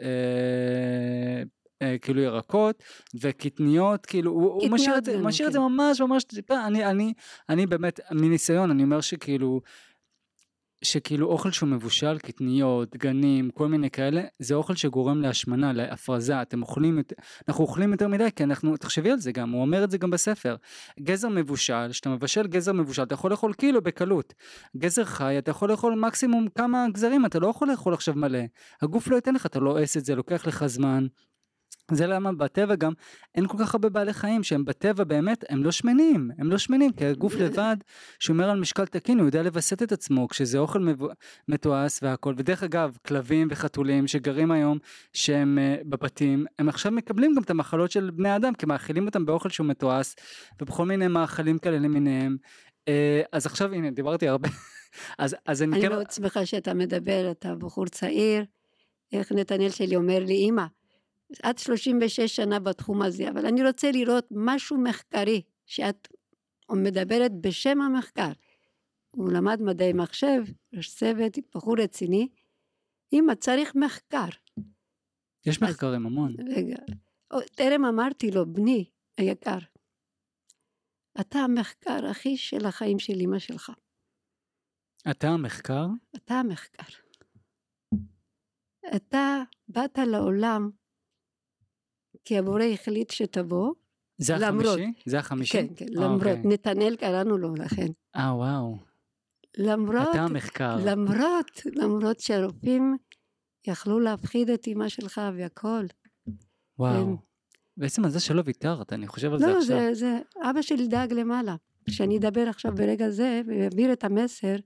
[1.83, 2.83] uh, כאילו ירקות
[3.21, 5.49] וקטניות כאילו הוא, הוא משאיר את זה, משאיר כן.
[5.49, 6.67] את זה ממש ממש טיפה.
[6.67, 7.13] אני אני
[7.49, 9.61] אני באמת מניסיון אני אומר שכאילו
[10.87, 16.63] שכאילו אוכל שהוא מבושל, קטניות, דגנים, כל מיני כאלה, זה אוכל שגורם להשמנה, להפרזה, אתם
[16.63, 16.99] אוכלים,
[17.49, 20.11] אנחנו אוכלים יותר מדי, כי אנחנו, תחשבי על זה גם, הוא אומר את זה גם
[20.11, 20.57] בספר.
[21.01, 24.35] גזר מבושל, כשאתה מבשל גזר מבושל, אתה יכול לאכול קילו בקלות.
[24.77, 28.43] גזר חי, אתה יכול לאכול מקסימום כמה גזרים, אתה לא יכול לאכול עכשיו מלא.
[28.83, 31.07] הגוף לא ייתן לך, אתה לא את זה, לוקח לך זמן.
[31.91, 32.93] זה למה בטבע גם
[33.35, 36.93] אין כל כך הרבה בעלי חיים שהם בטבע באמת הם לא שמנים הם לא שמנים
[36.93, 37.77] כי הגוף לבד
[38.21, 40.89] שומר על משקל תקין הוא יודע לווסת את עצמו כשזה אוכל
[41.49, 42.35] מתועש והכל.
[42.39, 44.79] ודרך אגב כלבים וחתולים שגרים היום
[45.13, 49.27] שהם uh, בבתים הם עכשיו מקבלים גם את המחלות של בני אדם כי מאכילים אותם
[49.27, 50.15] באוכל שהוא מתועש
[50.63, 52.37] ובכל מיני מאכלים כאלה למיניהם.
[52.91, 52.93] uh,
[53.33, 54.49] אז עכשיו הנה דיברתי הרבה.
[55.19, 55.89] אז, אז אני, אני כן...
[55.89, 58.45] מאוד שמחה שאתה מדבר אתה בחור צעיר.
[59.13, 60.65] איך נתנאל שלי אומר לי אמא
[61.43, 66.09] עד 36 שנה בתחום הזה, אבל אני רוצה לראות משהו מחקרי, שאת
[66.71, 68.33] מדברת בשם המחקר.
[69.11, 70.43] הוא למד מדעי מחשב,
[70.77, 72.29] ראש צוות, בחור רציני.
[73.13, 74.29] אמא, צריך מחקר.
[75.47, 76.35] יש מחקרים המון.
[76.57, 76.77] רגע,
[77.55, 78.85] טרם אמרתי לו, בני
[79.19, 79.59] היקר,
[81.21, 83.73] אתה המחקר הכי של החיים של אמא שלך.
[85.11, 85.87] אתה המחקר?
[86.17, 86.99] אתה המחקר.
[88.97, 90.71] אתה באת לעולם
[92.25, 93.73] כי המורה החליט שתבוא.
[94.19, 94.93] זה למרות, החמישי?
[95.07, 95.53] זה החמישי?
[95.53, 96.43] כן, כן, למרות, אוקיי.
[96.45, 97.87] נתנאל קראנו לו לכן.
[98.17, 98.77] אה, וואו.
[99.59, 100.77] למרות, אתה המחקר.
[100.85, 102.97] למרות, למרות שהרופאים
[103.67, 105.87] יכלו להפחיד את אמא שלך והכל.
[106.79, 106.95] וואו.
[106.95, 107.17] הם...
[107.77, 109.77] בעצם על זה שלא ויתרת, אני חושב על לא, זה עכשיו.
[109.77, 110.19] לא, זה, זה,
[110.51, 111.57] אבא שלי דאג למעלה.
[111.91, 114.57] שאני אדבר עכשיו ברגע זה ואעביר את המסר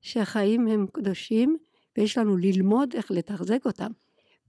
[0.00, 1.56] שהחיים הם קדושים
[1.98, 3.90] ויש לנו ללמוד איך לתחזק אותם.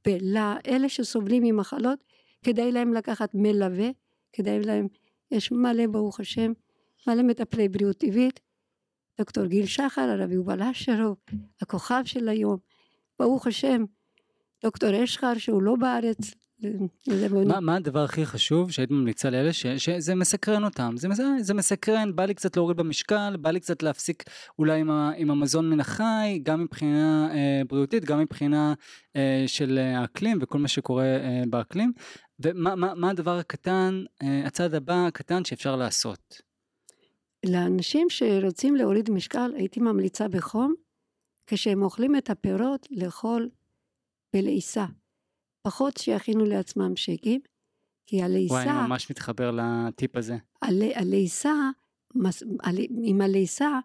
[0.07, 1.99] ולאלה שסובלים ממחלות,
[2.43, 3.89] כדאי להם לקחת מלווה,
[4.33, 4.87] כדאי להם,
[5.31, 6.51] יש מלא ברוך השם,
[7.07, 8.39] מלא מטפלי בריאות טבעית,
[9.17, 11.17] דוקטור גיל שחר, הרב יובל אשרוב,
[11.61, 12.57] הכוכב של היום,
[13.19, 13.85] ברוך השם,
[14.63, 16.17] דוקטור אשחר שהוא לא בארץ,
[17.45, 20.93] מה, מה הדבר הכי חשוב שהיית ממליצה לאלה ש, שזה מסקרן אותם?
[20.97, 21.07] זה,
[21.39, 24.23] זה מסקרן בא לי קצת להוריד במשקל בא לי קצת להפסיק
[24.59, 28.73] אולי עם, ה, עם המזון מן החי גם מבחינה אה, בריאותית גם מבחינה
[29.15, 31.93] אה, של האקלים וכל מה שקורה אה, באקלים.
[32.39, 36.41] ומה מה, מה הדבר הקטן אה, הצעד הבא הקטן שאפשר לעשות.
[37.45, 40.73] לאנשים שרוצים להוריד משקל הייתי ממליצה בחום
[41.47, 43.49] כשהם אוכלים את הפירות לאכול
[44.33, 44.85] בלעיסה
[45.61, 47.41] פחות שיכינו לעצמם שקים,
[48.05, 48.53] כי הלעיסה...
[48.53, 50.37] וואי, אני ממש מתחבר לטיפ הזה.
[50.61, 51.53] הלעיסה,
[53.03, 53.79] עם הלעיסה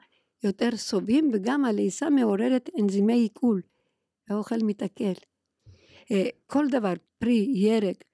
[0.44, 3.62] יותר סובים, וגם הלעיסה מעוררת אנזימי עיכול,
[4.28, 5.12] האוכל מתעכל.
[6.10, 8.04] אה, כל דבר, פרי, ירק,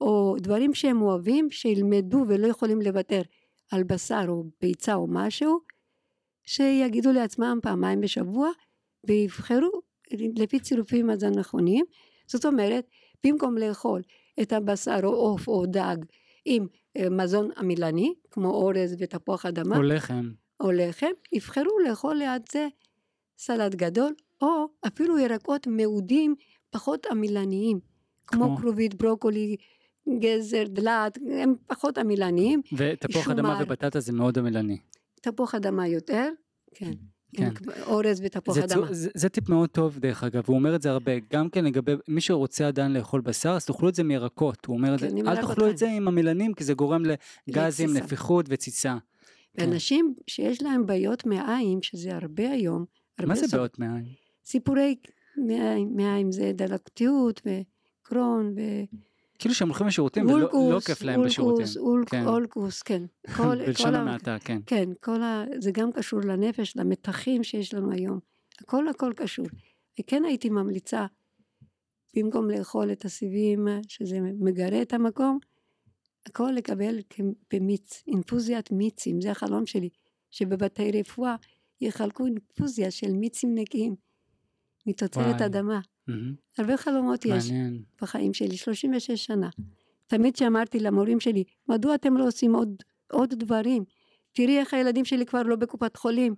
[0.00, 3.22] או דברים שהם אוהבים, שילמדו ולא יכולים לוותר
[3.70, 5.60] על בשר או ביצה או משהו,
[6.44, 8.50] שיגידו לעצמם פעמיים בשבוע,
[9.04, 9.70] ויבחרו
[10.36, 11.84] לפי צירופים אז הנכונים.
[12.26, 12.90] זאת אומרת,
[13.26, 14.02] במקום לאכול
[14.42, 15.96] את הבשר או עוף או דג
[16.44, 16.66] עם
[16.96, 22.68] אה, מזון עמילני, כמו אורז ותפוח אדמה, או לחם, או לחם, יבחרו לאכול ליד זה
[23.38, 26.34] סלט גדול, או אפילו ירקות מעודים
[26.70, 27.80] פחות עמילניים,
[28.26, 29.56] כמו, כמו כרובית, ברוקולי,
[30.18, 32.62] גזר, דלת, הם פחות עמילניים.
[32.76, 34.78] ותפוח אדמה ובטטה זה מאוד עמילני.
[35.20, 36.28] תפוח אדמה יותר,
[36.74, 36.92] כן.
[37.36, 37.50] כן.
[37.86, 38.86] אורז ותפוח זה, אדמה.
[38.90, 41.92] זה, זה טיפ מאוד טוב דרך אגב, הוא אומר את זה הרבה, גם כן לגבי
[42.08, 45.30] מי שרוצה עדיין לאכול בשר, אז תאכלו את זה מירקות, הוא אומר כן, את זה,
[45.30, 47.02] אל תאכלו את זה עם המילנים, כי זה גורם
[47.48, 48.96] לגזים, נפיחות ותסיסה.
[49.54, 50.22] ואנשים כן.
[50.26, 52.84] שיש להם בעיות מעיים, שזה הרבה היום,
[53.18, 54.04] הרבה מה זה בעיות מעיים?
[54.44, 54.94] סיפורי
[55.36, 58.60] מעיים, מעיים זה דלקתיות וקרון ו...
[59.38, 61.66] כאילו שהם הולכים לשירותים ולא לא כיף להם בשירותים.
[61.78, 62.26] אולקוס, כן.
[62.26, 63.02] אולקוס, כן.
[63.38, 64.58] בלשון המעטה, כן.
[64.66, 65.44] כן, כל ה...
[65.58, 68.18] זה גם קשור לנפש, למתחים שיש לנו היום.
[68.60, 69.46] הכל הכל קשור.
[70.00, 71.06] וכן הייתי ממליצה,
[72.16, 75.38] במקום לאכול את הסיבים, שזה מגרה את המקום,
[76.26, 76.98] הכל לקבל
[77.52, 79.88] במיץ, אינפוזיית מיצים, זה החלום שלי,
[80.30, 81.36] שבבתי רפואה
[81.80, 83.94] יחלקו אינפוזיה של מיצים נקיים
[84.86, 85.46] מתוצרת וואי.
[85.46, 85.80] אדמה.
[86.08, 86.12] Mm-hmm.
[86.58, 87.82] הרבה חלומות יש מעניין.
[88.02, 89.48] בחיים שלי, 36 שנה.
[90.06, 92.82] תמיד שאמרתי למורים שלי, מדוע אתם לא עושים עוד,
[93.12, 93.84] עוד דברים?
[94.32, 96.34] תראי איך הילדים שלי כבר לא בקופת חולים.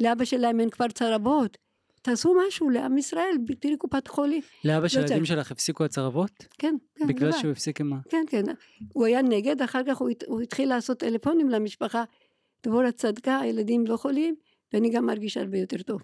[0.00, 1.58] לאבא שלהם אין כבר צרבות.
[2.02, 4.42] תעשו משהו לעם ישראל, תראי קופת חולים.
[4.64, 5.28] לאבא של לא הילדים צריך.
[5.38, 6.30] שלך הפסיקו הצרבות?
[6.58, 7.38] כן, כן, בגלל לבד.
[7.38, 7.96] שהוא הפסיק עם ה...
[8.08, 8.42] כן, כן.
[8.92, 12.04] הוא היה נגד, אחר כך הוא, הת- הוא התחיל לעשות טלפונים למשפחה.
[12.66, 14.34] דבורה צדקה, הילדים לא חולים,
[14.72, 16.02] ואני גם מרגישה הרבה יותר טוב.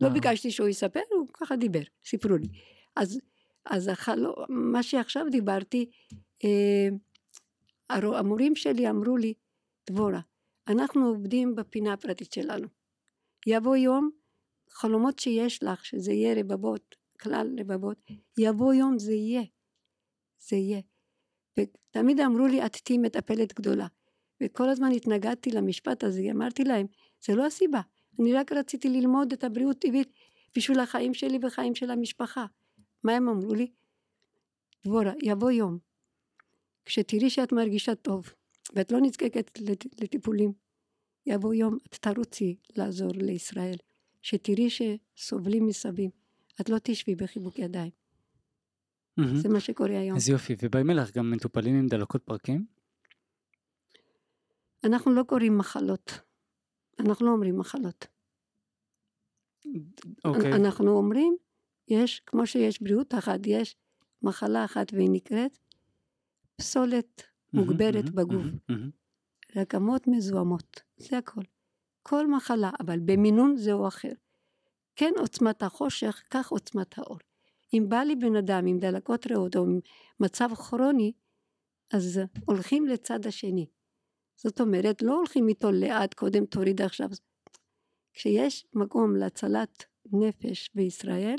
[0.00, 0.20] לא וואו.
[0.20, 2.48] ביקשתי שהוא יספר, הוא ככה דיבר, סיפרו לי.
[2.96, 3.20] אז,
[3.64, 5.90] אז החלום, מה שעכשיו דיברתי,
[6.44, 6.88] אה,
[7.90, 9.34] המורים שלי אמרו לי,
[9.90, 10.20] דבורה,
[10.68, 12.68] אנחנו עובדים בפינה הפרטית שלנו.
[13.46, 14.10] יבוא יום,
[14.70, 17.98] חלומות שיש לך, שזה יהיה רבבות, כלל רבבות,
[18.38, 19.42] יבוא יום זה יהיה.
[20.48, 20.80] זה יהיה.
[21.58, 23.86] ותמיד אמרו לי, את תהיי מטפלת גדולה.
[24.42, 26.86] וכל הזמן התנגדתי למשפט הזה, אמרתי להם,
[27.24, 27.80] זה לא הסיבה,
[28.18, 30.12] אני רק רציתי ללמוד את הבריאות טבעית
[30.56, 32.46] בשביל החיים שלי וחיים של המשפחה.
[33.04, 33.70] מה הם אמרו לי?
[34.84, 35.78] דבורה, יבוא יום,
[36.84, 38.32] כשתראי שאת מרגישה טוב,
[38.74, 40.52] ואת לא נזקקת לט- לטיפולים,
[41.26, 43.76] יבוא יום, את תרוצי לעזור לישראל,
[44.22, 46.10] שתראי שסובלים מסביב,
[46.60, 47.90] את לא תשבי בחיבוק ידיים.
[49.34, 50.16] זה מה שקורה היום.
[50.16, 50.56] איזה יופי.
[50.62, 52.66] ובאים אליך גם מטופלים עם דלקות פרקים?
[54.84, 56.20] אנחנו לא קוראים מחלות,
[57.06, 58.06] אנחנו לא אומרים מחלות.
[60.24, 60.52] אוקיי.
[60.52, 61.36] אנחנו אומרים,
[61.88, 63.76] יש, כמו שיש בריאות אחת, יש
[64.22, 65.58] מחלה אחת והיא נקראת
[66.56, 67.22] פסולת
[67.52, 68.90] מוגברת מהמם, בגוף, מהמם.
[69.56, 71.42] רקמות מזוהמות, זה הכל.
[72.02, 74.12] כל מחלה, אבל במינון זה או אחר.
[74.96, 77.18] כן עוצמת החושך, כך עוצמת האור.
[77.72, 79.80] אם בא לי בן אדם עם דלקות ריאות או עם
[80.20, 81.12] מצב כרוני,
[81.92, 83.66] אז הולכים לצד השני.
[84.42, 87.08] זאת אומרת, לא הולכים איתו לאט, קודם תוריד עכשיו.
[88.12, 91.36] כשיש מקום להצלת נפש בישראל,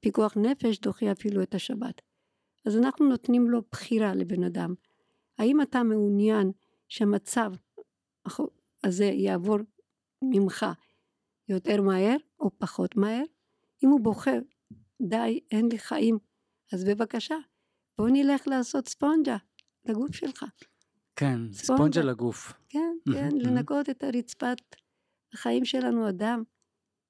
[0.00, 2.02] פיקוח נפש דוחה אפילו את השבת.
[2.66, 4.74] אז אנחנו נותנים לו בחירה לבן אדם.
[5.38, 6.52] האם אתה מעוניין
[6.88, 7.52] שהמצב
[8.84, 9.58] הזה יעבור
[10.22, 10.66] ממך
[11.48, 13.24] יותר מהר או פחות מהר?
[13.84, 14.38] אם הוא בוחר,
[15.02, 16.18] די, אין לי חיים,
[16.72, 17.36] אז בבקשה,
[17.98, 19.36] בוא נלך לעשות ספונג'ה
[19.84, 20.44] לגוף שלך.
[21.16, 21.74] כן, ספונג'ה.
[21.74, 22.52] ספונג'ה לגוף.
[22.68, 23.28] כן, כן.
[23.34, 24.56] לנקות את הרצפת
[25.34, 26.42] החיים שלנו, אדם.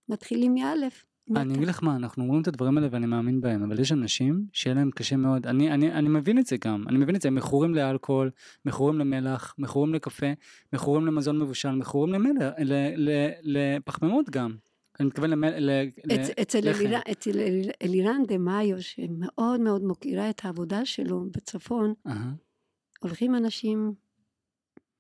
[0.09, 1.05] מתחילים מאלף.
[1.37, 4.47] אני אגיד לך מה, אנחנו אומרים את הדברים האלה ואני מאמין בהם, אבל יש אנשים
[4.53, 7.29] שיהיה להם קשה מאוד, אני, אני, אני מבין את זה גם, אני מבין את זה,
[7.29, 8.31] הם מכורים לאלכוהול,
[8.65, 10.27] מכורים למלח, מכורים לקפה,
[10.73, 14.57] מכורים למזון מבושל, מכורים למלח, ל- ל- לפחמימות גם.
[15.01, 15.49] אני מתכוון למל...
[15.59, 15.71] ל-
[16.05, 16.81] ל- אצ- אצל לחם.
[16.87, 22.33] אלירן- אצל אל- אלירן דה מאיו, שמאוד מאוד מוקירה את העבודה שלו בצפון, אהה,
[23.03, 23.95] הולכים אנשים,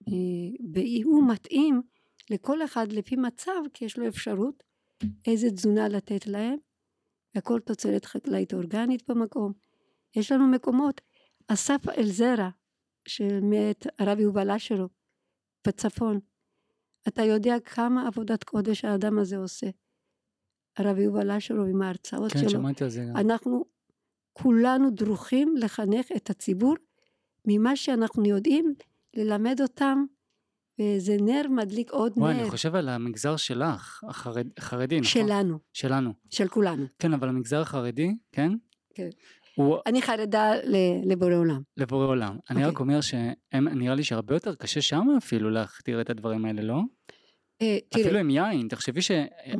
[0.08, 1.82] אה, והוא מתאים
[2.30, 4.62] לכל אחד לפי מצב, כי יש לו אפשרות
[5.26, 6.56] איזה תזונה לתת להם,
[7.34, 9.52] והכל תוצרת חקלאית אורגנית במקום.
[10.16, 11.00] יש לנו מקומות,
[11.48, 12.50] אסף אלזרה,
[13.08, 14.88] שמאת הרב יובל אשרו,
[15.66, 16.20] בצפון.
[17.08, 19.66] אתה יודע כמה עבודת קודש האדם הזה עושה.
[20.76, 22.50] הרב יובל אשרו עם ההרצאות כן, שלו.
[22.50, 23.16] שמעתי על זה גם.
[23.16, 23.64] אנחנו
[24.32, 26.74] כולנו דרוכים לחנך את הציבור
[27.46, 28.74] ממה שאנחנו יודעים
[29.14, 30.04] ללמד אותם
[30.80, 35.26] וזה נר מדליק עוד וואי, נר אני חושב על המגזר שלך, החרד, החרדי, נכון?
[35.26, 36.12] שלנו, שלנו.
[36.30, 36.86] של כולנו.
[36.98, 38.52] כן, אבל המגזר החרדי, כן?
[38.94, 39.08] כן.
[39.54, 40.52] הוא אני חרדה
[41.04, 41.60] לבורא עולם.
[41.76, 42.36] לבורא עולם.
[42.50, 42.84] אני רק אוקיי.
[42.84, 46.80] אומר שהם, נראה לי שהרבה יותר קשה שם אפילו להכתיר את הדברים האלה, לא?
[47.62, 49.10] אה, אפילו תראה, עם יין, תחשבי ש...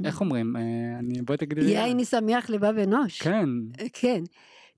[0.05, 0.57] איך אומרים?
[0.57, 0.63] אה,
[0.99, 1.23] אני...
[1.23, 1.71] בואי תגידי לי.
[1.71, 3.23] יין ישמח לבב אנוש.
[3.23, 3.49] כן.
[3.81, 4.23] אה, כן.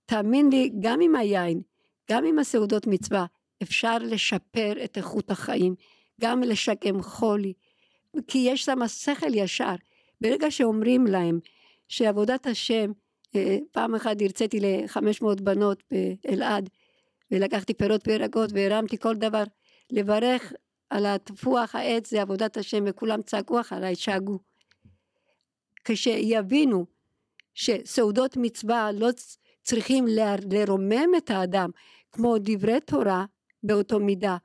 [0.07, 1.61] תאמין לי, גם עם היין,
[2.11, 3.27] גם עם הסעודות מצווה,
[3.63, 5.75] אפשר לשפר את איכות החיים,
[6.21, 7.53] גם לשקם חולי,
[8.29, 9.75] כי יש שם שכל ישר.
[10.21, 11.39] ברגע שאומרים להם
[11.89, 12.93] שעבודת השם,
[13.37, 16.71] אה, פעם אחת הרציתי ל-500 בנות באלעד,
[17.31, 19.45] ולקחתי פירות וירקות והרמתי כל דבר,
[19.91, 20.53] לברך
[20.91, 24.39] על התפוח העץ זה עבודת השם, וכולם צעקו אחריי, שאגו.
[25.85, 26.87] כשיבינו
[27.55, 29.09] שסעודות מצווה לא
[29.65, 30.05] צריכים
[30.51, 31.71] לרומם את האדם
[32.13, 33.25] כמו דברי תורה
[33.63, 34.37] באותו מידה.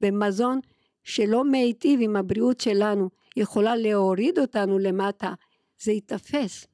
[0.00, 0.60] במזון
[1.04, 5.32] שלא מיטיב עם הבריאות שלנו יכולה להוריד אותנו למטה.
[5.78, 6.66] זה ייתפס.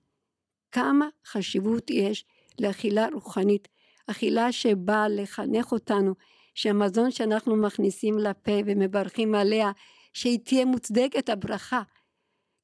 [0.73, 2.25] כמה חשיבות יש
[2.61, 3.69] לאכילה רוחנית
[4.07, 6.15] אכילה שבאה לחנך אותנו
[6.55, 9.73] שהמזון שאנחנו מכניסים לפה ומברכים עליה
[10.13, 11.83] שהיא תהיה מוצדקת הברכה.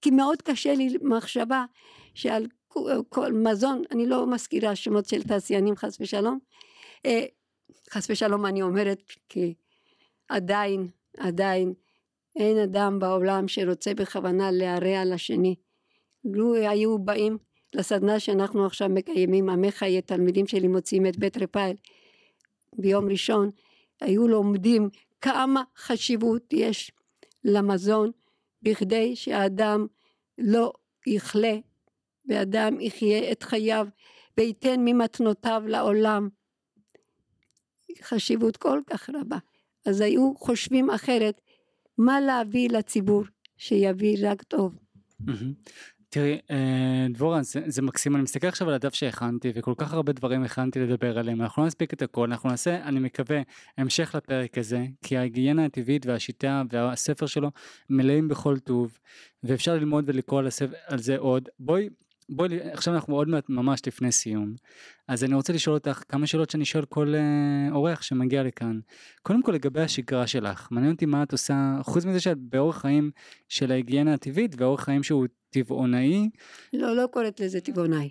[0.03, 1.65] כי מאוד קשה לי מחשבה
[2.15, 2.47] שעל
[3.09, 6.39] כל מזון, אני לא מזכירה שמות של תעשיינים חס ושלום,
[7.07, 7.25] אה,
[7.91, 9.55] חס ושלום אני אומרת, כי
[10.29, 11.75] עדיין, עדיין,
[12.37, 15.55] אין אדם בעולם שרוצה בכוונה להרע לשני.
[16.25, 17.39] לו היו באים
[17.75, 21.77] לסדנה שאנחנו עכשיו מקיימים, עמך חיי תלמידים שלי מוציאים את בית רפאל
[22.77, 23.51] ביום ראשון,
[24.01, 24.89] היו לומדים
[25.21, 26.93] כמה חשיבות יש
[27.45, 28.11] למזון
[28.63, 29.87] בכדי שהאדם
[30.39, 30.73] לא
[31.07, 31.57] יכלה
[32.31, 33.87] ואדם יחיה את חייו
[34.39, 36.29] וייתן ממתנותיו לעולם.
[38.03, 39.39] חשיבות כל כך רבה.
[39.87, 41.41] אז היו חושבים אחרת
[41.99, 43.25] מה להביא לציבור
[43.57, 44.79] שיביא רק טוב.
[46.13, 50.13] תראי, אה, דבורה, זה, זה מקסים, אני מסתכל עכשיו על הדף שהכנתי, וכל כך הרבה
[50.13, 53.43] דברים הכנתי לדבר עליהם, אנחנו לא נספיק את הכל, אנחנו נעשה, אני מקווה,
[53.79, 57.51] המשך לפרק הזה, כי ההיגיינה הטבעית והשיטה והספר שלו
[57.91, 58.99] מלאים בכל טוב,
[59.43, 61.49] ואפשר ללמוד ולקרוא על, הספר, על זה עוד.
[61.59, 61.89] בואי,
[62.31, 64.55] בואי, עכשיו אנחנו עוד מעט ממש לפני סיום,
[65.09, 68.81] אז אני רוצה לשאול אותך כמה שאלות שאני שואל כל uh, אורח שמגיע לכאן.
[69.23, 73.11] קודם כל לגבי השגרה שלך, מעניין אותי מה את עושה, חוץ מזה שאת באורח חיים
[73.49, 76.31] של ההיגיינה הטבעית, ואורח חיים שהוא טבעונאי.
[76.73, 78.11] לא, לא קוראת לזה טבעונאי.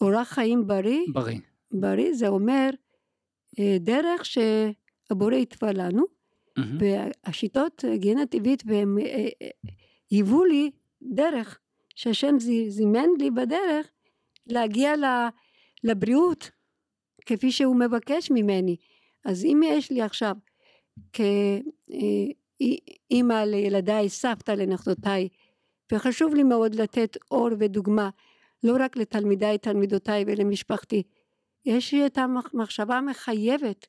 [0.00, 1.00] אורח חיים בריא.
[1.12, 1.38] בריא.
[1.72, 2.70] בריא זה אומר
[3.58, 6.04] אה, דרך שהבורא התווה לנו,
[6.58, 6.62] mm-hmm.
[7.26, 9.48] והשיטות היגיינה טבעית והם אה,
[10.10, 10.70] היוו לי
[11.02, 11.58] דרך.
[11.94, 12.36] שהשם
[12.68, 13.90] זימן לי בדרך
[14.46, 14.92] להגיע
[15.84, 16.50] לבריאות
[17.26, 18.76] כפי שהוא מבקש ממני.
[19.24, 20.36] אז אם יש לי עכשיו
[21.12, 21.44] כאימא
[23.44, 25.28] לילדיי, סבתא לנכדותיי,
[25.92, 28.10] וחשוב לי מאוד לתת אור ודוגמה
[28.62, 31.02] לא רק לתלמידיי, תלמידותיי ולמשפחתי,
[31.64, 33.86] יש לי את המחשבה המחייבת.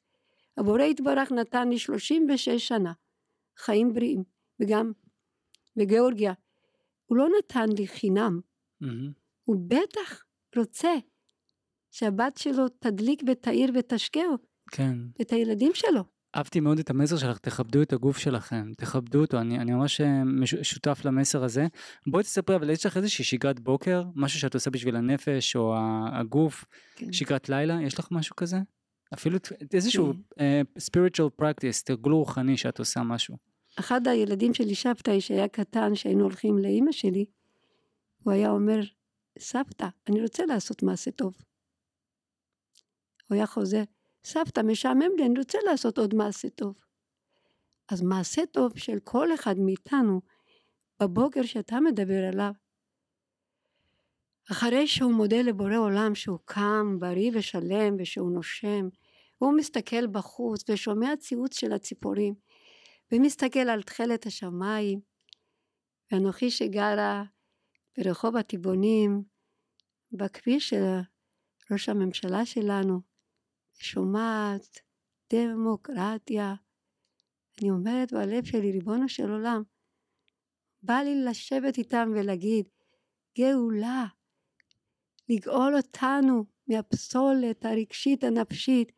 [0.57, 2.93] הבורא יתברך נתן לי 36 שנה
[3.57, 4.23] חיים בריאים,
[4.59, 4.91] וגם
[5.75, 6.33] בגיאורגיה
[7.05, 8.39] הוא לא נתן לי חינם,
[8.83, 8.87] mm-hmm.
[9.43, 10.25] הוא בטח
[10.55, 10.93] רוצה
[11.91, 14.37] שהבת שלו תדליק ותאיר ותשקעו
[14.71, 14.97] כן.
[15.21, 16.03] את הילדים שלו.
[16.35, 20.23] אהבתי מאוד את המסר שלך, תכבדו את הגוף שלכם, תכבדו אותו, אני, אני ממש אה,
[20.63, 21.67] שותף למסר הזה.
[22.07, 25.75] בואי תספרי, אבל יש לך איזושהי שגרת בוקר, משהו שאת עושה בשביל הנפש או
[26.11, 27.13] הגוף, כן.
[27.13, 28.57] שגרת לילה, יש לך משהו כזה?
[29.13, 29.37] אפילו
[29.73, 30.61] איזשהו כן.
[30.63, 33.37] uh, spiritual practice, תרגול רוחני שאת עושה משהו.
[33.79, 37.25] אחד הילדים שלי, שבתאי, שהיה קטן, שהיינו הולכים לאימא שלי,
[38.23, 38.79] הוא היה אומר,
[39.39, 41.33] סבתא, אני רוצה לעשות מעשה טוב.
[43.29, 43.83] הוא היה חוזר,
[44.23, 46.75] סבתא, משעמם לי, אני רוצה לעשות עוד מעשה טוב.
[47.89, 50.21] אז מעשה טוב של כל אחד מאיתנו,
[50.99, 52.51] בבוקר שאתה מדבר עליו,
[54.51, 58.87] אחרי שהוא מודה לבורא עולם שהוא קם בריא ושלם ושהוא נושם,
[59.37, 62.33] הוא מסתכל בחוץ ושומע ציוץ של הציפורים,
[63.11, 64.99] ומסתכל על תכלת השמיים,
[66.11, 67.23] ואנוכי שגרה
[67.97, 69.23] ברחוב הטבעונים,
[70.11, 70.83] בכביש של
[71.71, 73.01] ראש הממשלה שלנו,
[73.73, 74.79] שומעת
[75.33, 76.55] דמוקרטיה.
[77.61, 79.63] אני אומרת בלב שלי, ריבונו של עולם,
[80.83, 82.65] בא לי לשבת איתם ולהגיד,
[83.37, 84.05] גאולה,
[85.29, 88.91] לגאול אותנו מהפסולת הרגשית הנפשית,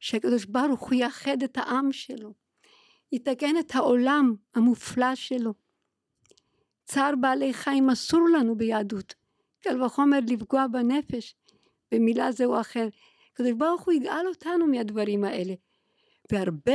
[0.00, 2.34] שהקדוש ברוך הוא יאחד את העם שלו.
[3.12, 5.54] יתקן את העולם המופלא שלו.
[6.84, 9.14] צער בעלי חיים אסור לנו ביהדות,
[9.60, 11.34] קל וחומר לפגוע בנפש
[11.92, 12.88] במילה זה או אחר.
[13.32, 15.54] הקדוש ברוך הוא יגאל אותנו מהדברים האלה.
[16.32, 16.74] והרבה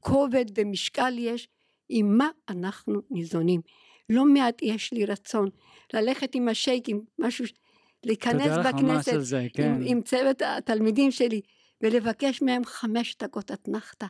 [0.00, 1.48] כובד ומשקל יש
[1.88, 3.60] עם מה אנחנו ניזונים.
[4.08, 5.48] לא מעט יש לי רצון
[5.94, 7.44] ללכת עם השייקים, משהו,
[8.04, 9.74] להיכנס בכנסת זה, כן.
[9.74, 11.40] עם, עם צוות התלמידים שלי
[11.80, 14.06] ולבקש מהם חמש דקות אתנחתא.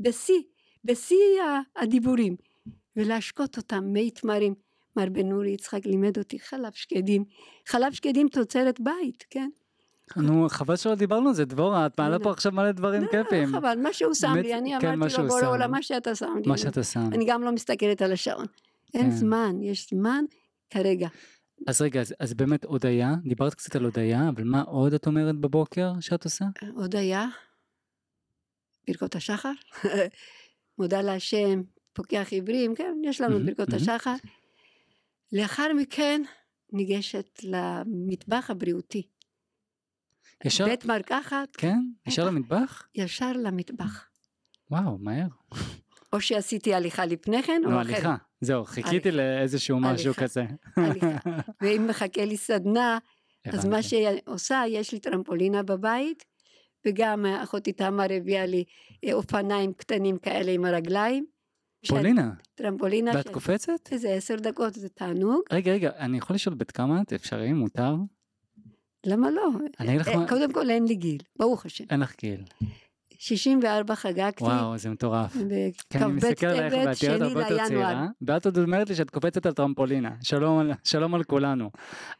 [0.00, 0.42] בשיא
[0.84, 1.16] בשיא
[1.76, 2.36] הדיבורים,
[2.96, 4.54] ולהשקות אותם מי תמרים.
[4.96, 7.24] מר בן אורי יצחק לימד אותי חלב שקדים,
[7.68, 9.48] חלב שקדים תוצרת בית, כן?
[10.16, 13.48] נו, חבל שלא דיברנו על זה, דבורה, את מעלה פה עכשיו מלא דברים לא, כיפים.
[13.48, 16.36] לא, חבל, מה שהוא שם לי, אני כן, אמרתי לו, בורא עולם, מה שאתה שם
[16.36, 16.48] לי.
[16.50, 17.08] מה שאתה שם.
[17.12, 18.46] אני גם לא מסתכלת על השעון.
[18.94, 19.10] אין כן.
[19.10, 20.24] זמן, יש זמן
[20.70, 21.08] כרגע.
[21.66, 25.36] אז רגע, אז, אז באמת הודיה, דיברת קצת על הודיה, אבל מה עוד את אומרת
[25.36, 26.44] בבוקר שאת עושה?
[26.74, 27.26] הודיה,
[28.88, 29.52] ברכות השחר,
[30.78, 31.62] מודה להשם,
[31.92, 34.14] פוקח עברים, כן, יש לנו ברכות השחר.
[35.32, 36.22] לאחר מכן
[36.72, 39.02] ניגשת למטבח הבריאותי.
[40.44, 40.64] ישר?
[40.64, 41.56] בית מרקחת.
[41.56, 41.78] כן?
[42.06, 42.88] ישר למטבח?
[42.94, 44.08] ישר למטבח.
[44.70, 45.26] וואו, מהר.
[46.12, 47.86] או שעשיתי הליכה לפני כן, או אחרת.
[47.86, 50.44] לא, הליכה, זהו, חיכיתי לאיזשהו משהו כזה.
[50.76, 51.06] הליכה.
[51.60, 52.98] ואם מחכה לי סדנה,
[53.52, 56.24] אז מה שהיא עושה, יש לי טרמפולינה בבית,
[56.86, 58.64] וגם אחותי תמר הביאה לי
[59.04, 61.26] אה, אופניים קטנים כאלה עם הרגליים.
[61.88, 62.30] פולינה.
[62.54, 63.10] טרמפולינה.
[63.14, 63.72] ואת קופצת?
[63.92, 65.40] איזה עשר דקות, זה תענוג.
[65.52, 67.12] רגע, רגע, אני יכול לשאול בת כמה את?
[67.12, 67.52] אפשרי?
[67.52, 67.94] מותר?
[69.06, 69.48] למה לא?
[69.80, 70.28] אני אגיד לך אה, מה...
[70.28, 71.84] קודם כל אין לי גיל, ברוך השם.
[71.90, 72.40] אין לך גיל.
[73.18, 74.44] 64 חגגתי.
[74.44, 75.32] וואו, זה מטורף.
[75.90, 77.66] כן, אני בכ"ב מסתכל עלייך ואת נראית שני הרבה יותר.
[77.68, 80.10] צעירה, ואת עוד אומרת לי שאת קופצת על טרמפולינה.
[80.22, 81.70] שלום על- שלום על כולנו.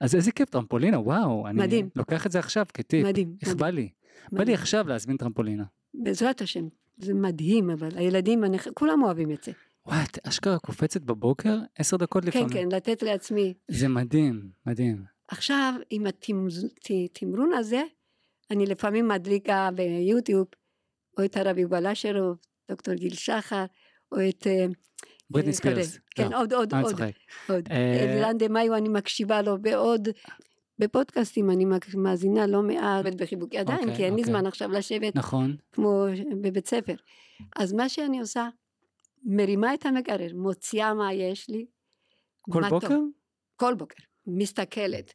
[0.01, 1.47] אז איזה כיף טרמפולינה, וואו.
[1.49, 1.89] אני מדהים.
[1.97, 3.07] לוקח את זה עכשיו כטיפ.
[3.07, 3.37] מדהים.
[3.43, 3.55] איך.
[3.55, 3.89] בא לי?
[4.33, 4.55] בא לי.
[4.55, 5.65] עכשיו להזמין טרמפולינה.
[5.95, 6.69] בעזרת השם.
[6.99, 9.53] זה מדהים, אבל הילדים, אני- כולם אוהבים את זה.
[9.87, 12.49] וואי, את אשכרה קופצת בבוקר עשר דקות כן, לפעמים.
[12.49, 13.55] כן, לתת לעצמי.
[13.69, 15.05] זה מדהים, מדהים.
[15.29, 17.83] עכשיו, עם התמרון הזה,
[18.51, 20.47] אני לפעמים מדליקה ביוטיוב,
[21.19, 22.37] או את הרב יובל אשרוב,
[22.71, 23.65] דוקטור גיל שחר,
[24.13, 24.47] או את...
[24.47, 24.67] אה,
[25.31, 25.57] בריטני אה.
[25.57, 25.99] ספירס.
[26.11, 27.11] כן, לא, עוד, עוד, אני עוד, צוחק.
[27.49, 27.69] עוד.
[27.71, 30.09] אה, אלירן דה מאיו, אני מקשיבה לו, ועוד...
[30.79, 31.65] בפודקאסטים אני
[31.97, 34.33] מאזינה לא מעט בחיבוק ידיים, אוקיי, כי אין לי אוקיי.
[34.33, 35.57] זמן עכשיו לשבת נכון.
[35.73, 36.05] כמו
[36.41, 36.95] בבית ספר.
[37.57, 38.49] אז מה שאני עושה,
[39.25, 41.67] מרימה את המקרר, מוציאה מה יש לי.
[42.51, 42.81] כל מה טוב.
[42.83, 42.99] בוקר?
[43.57, 45.13] כל בוקר, מסתכלת,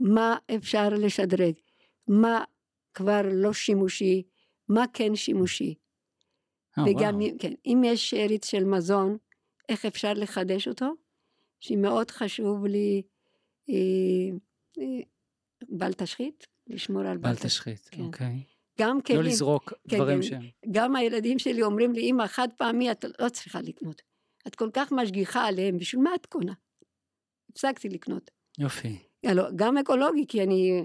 [0.00, 1.52] מה אפשר לשדרג,
[2.08, 2.44] מה
[2.94, 4.22] כבר לא שימושי,
[4.68, 5.74] מה כן שימושי.
[6.78, 7.26] אה, וגם, וואו.
[7.26, 9.16] אם- כן, אם יש שארית של מזון,
[9.68, 10.86] איך אפשר לחדש אותו,
[11.60, 13.02] שמאוד חשוב לי
[13.70, 14.36] אה,
[15.68, 17.46] בל תשחית, לשמור על בל תשחית.
[17.78, 18.02] תשחית, כן.
[18.02, 18.42] אוקיי.
[18.80, 20.22] גם כלים, לא לזרוק כן, דברים.
[20.22, 20.42] שהם...
[20.70, 24.02] גם הילדים שלי אומרים לי, אמא, חד פעמי את לא צריכה לקנות.
[24.46, 26.52] את כל כך משגיחה עליהם, בשביל מה את קונה?
[27.50, 28.30] הפסקתי לקנות.
[28.58, 28.98] יופי.
[29.24, 30.82] הלו, גם אקולוגי, כי אני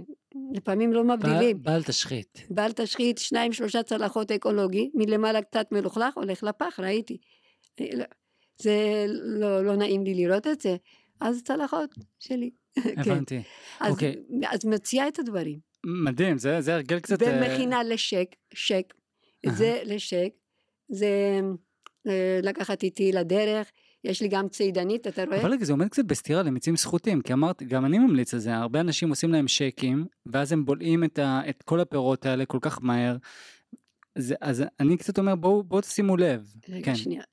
[0.54, 1.64] לפעמים לא מבדילים.
[1.64, 2.48] בל- תשחית.
[2.50, 7.18] בל תשחית שניים שלושה צלחות אקולוגי, מלמעלה קצת מלוכלך, הולך לפח, ראיתי.
[7.80, 8.06] לא,
[8.62, 10.76] זה לא, לא נעים לי לראות את זה,
[11.20, 12.52] אז צלחות שלי.
[12.84, 13.12] כן.
[13.12, 13.42] הבנתי.
[13.80, 14.16] אז, אוקיי.
[14.50, 15.60] אז מציעה את הדברים.
[15.86, 17.22] מדהים, זה זה הרגל קצת...
[17.22, 18.94] אה, ומכינה לשק, שק.
[19.46, 20.30] זה לשק,
[20.90, 21.40] זה
[22.08, 23.72] אה, לקחת איתי לדרך,
[24.04, 25.42] יש לי גם צידנית, אתה רואה?
[25.42, 28.80] אבל זה עומד קצת בסתירה למיצים סחוטים, כי אמרתי, גם אני ממליץ על זה, הרבה
[28.80, 32.80] אנשים עושים להם שייקים, ואז הם בולעים את, ה, את כל הפירות האלה כל כך
[32.82, 33.18] מהר.
[34.18, 36.54] זה, אז אני קצת אומר, בואו בוא תשימו לב.
[36.70, 37.24] רגע, כן, שנייה.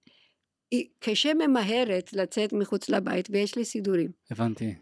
[0.71, 4.11] היא כשממהרת לצאת מחוץ לבית ויש לי סידורים.
[4.31, 4.75] הבנתי,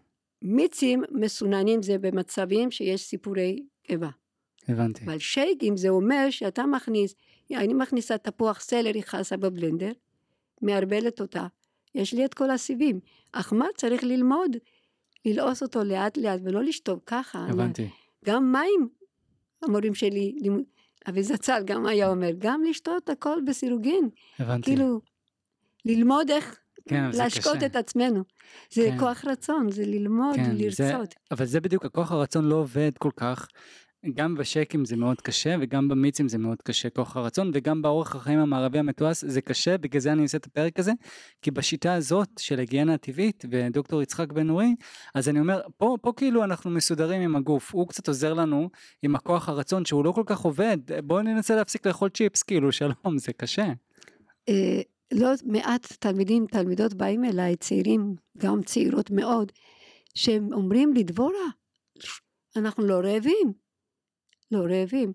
[0.43, 4.11] מיצים מסוננים זה במצבים שיש סיפורי קיבה.
[4.69, 5.05] הבנתי.
[5.05, 7.15] אבל שייקים זה אומר שאתה מכניס,
[7.53, 9.93] אני מכניסה תפוח סלרי חסה בבלנדר,
[10.63, 11.47] מערבלת אותה,
[11.95, 13.01] יש לי את כל הסיבים.
[13.33, 14.57] אך מה צריך ללמוד?
[15.25, 17.47] ללעוס אותו לאט לאט ולא לשתות ככה.
[17.51, 17.89] הבנתי.
[18.25, 18.89] גם מים,
[19.63, 20.37] המורים שלי,
[21.09, 24.09] אבי זצ"ל גם היה אומר, גם לשתות הכל בסירוגין.
[24.39, 24.71] הבנתי.
[24.71, 25.01] כאילו,
[25.85, 27.67] ללמוד איך כן, זה להשקות קשה.
[27.67, 28.23] את עצמנו.
[28.73, 28.99] זה כן.
[28.99, 31.15] כוח רצון, זה ללמוד, כן, זה- לרצות.
[31.31, 33.49] אבל זה בדיוק, הכוח הרצון לא עובד כל כך.
[34.15, 38.39] גם בשקים זה מאוד קשה, וגם במיצים זה מאוד קשה, כוח הרצון, וגם באורח החיים
[38.39, 40.93] המערבי המתועש זה קשה, בגלל זה אני עושה את הפרק הזה,
[41.43, 44.75] כי בשיטה הזאת של היגיינה הטבעית, ודוקטור יצחק בן אורי,
[45.15, 48.69] אז אני אומר, פה, פה כאילו אנחנו מסודרים עם הגוף, הוא קצת עוזר לנו
[49.03, 53.19] עם הכוח הרצון שהוא לא כל כך עובד, בואו ננסה להפסיק לאכול צ'יפס, כאילו, שלום,
[53.19, 53.67] זה קשה.
[55.13, 59.53] לא מעט תלמידים, תלמידות באים אליי, צעירים, גם צעירות מאוד,
[60.15, 61.49] שהם אומרים לי, דבורה,
[62.57, 63.53] אנחנו לא רעבים.
[64.51, 65.13] לא רעבים.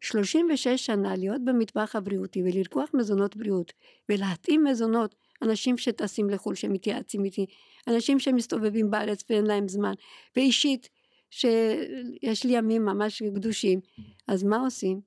[0.00, 3.72] 36 שנה להיות במטבח הבריאותי ולרקוח מזונות בריאות
[4.08, 7.46] ולהתאים מזונות, אנשים שטסים לחו"ל שמתייעצים איתי,
[7.88, 9.92] אנשים שמסתובבים בארץ ואין להם זמן,
[10.36, 10.88] ואישית
[11.30, 13.80] שיש לי ימים ממש קדושים,
[14.28, 15.00] אז מה עושים?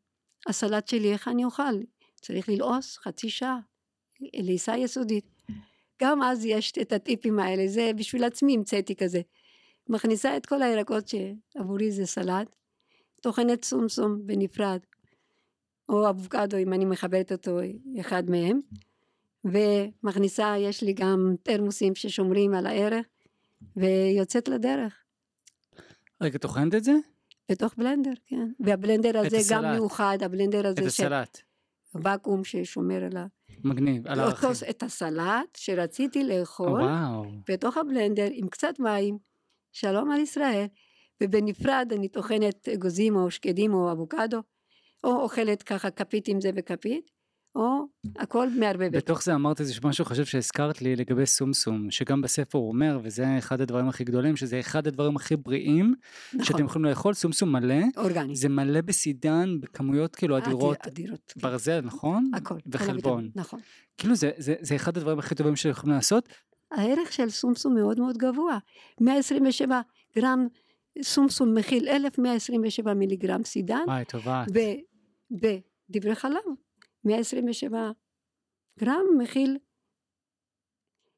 [0.47, 1.63] הסלט שלי, איך אני אוכל?
[2.21, 3.59] צריך ללעוס חצי שעה,
[4.33, 5.25] לעיסה יסודית.
[6.01, 9.21] גם אז יש את הטיפים האלה, זה בשביל עצמי המצאתי כזה.
[9.89, 12.55] מכניסה את כל הירקות שעבורי זה סלט,
[13.21, 14.79] טוחנת סומסום בנפרד,
[15.89, 17.59] או אבוקדו אם אני מחברת אותו
[17.99, 18.59] אחד מהם,
[19.45, 23.05] ומכניסה, יש לי גם תרמוסים ששומרים על הערך,
[23.75, 25.03] ויוצאת לדרך.
[26.21, 26.93] רגע, טוחנת את זה?
[27.51, 28.51] בתוך בלנדר, כן.
[28.59, 29.71] והבלנדר הזה גם.
[29.71, 31.41] מיוחד, הבלנדר את הזה של הסלט.
[31.95, 33.25] ואקום ששומר על ה...
[33.63, 34.19] מגניב, על.
[34.19, 39.17] אותו, את הסלט שרציתי לאכול, וואו, בתוך הבלנדר עם קצת מים,
[39.71, 40.65] שלום על ישראל,
[41.23, 44.41] ובנפרד אני טוחנת אגוזים או שקדים או אבוקדו,
[45.03, 47.11] או אוכלת ככה כפית עם זה וכפית,
[47.57, 47.85] או
[48.15, 48.91] הכל מערבבת.
[48.91, 53.25] בתוך זה אמרת איזה משהו חשוב שהזכרת לי לגבי סומסום, שגם בספר הוא אומר, וזה
[53.37, 55.93] אחד הדברים הכי גדולים, שזה אחד הדברים הכי בריאים,
[56.31, 58.35] שאתם נכון, יכולים לאכול, סומסום מלא, אורגני.
[58.35, 61.33] זה מלא בסידן בכמויות כאילו אדירות, אדיר- אדירות.
[61.35, 61.41] כן.
[61.41, 62.31] ברזל, נכון?
[62.33, 62.55] הכל.
[62.55, 63.29] כל וחלבון.
[63.35, 63.59] נכון.
[63.97, 66.29] כאילו זה, זה, זה אחד הדברים הכי טובים שיכולים לעשות,
[66.71, 68.57] הערך של סומסום מאוד מאוד גבוה.
[69.01, 69.81] 127
[70.15, 70.47] גרם
[71.01, 74.47] סומסום מכיל 1127 מיליגרם סידן, וואי, טובעת.
[75.31, 76.41] בדברי חלב
[77.07, 77.91] 127
[78.79, 79.57] גרם מכיל,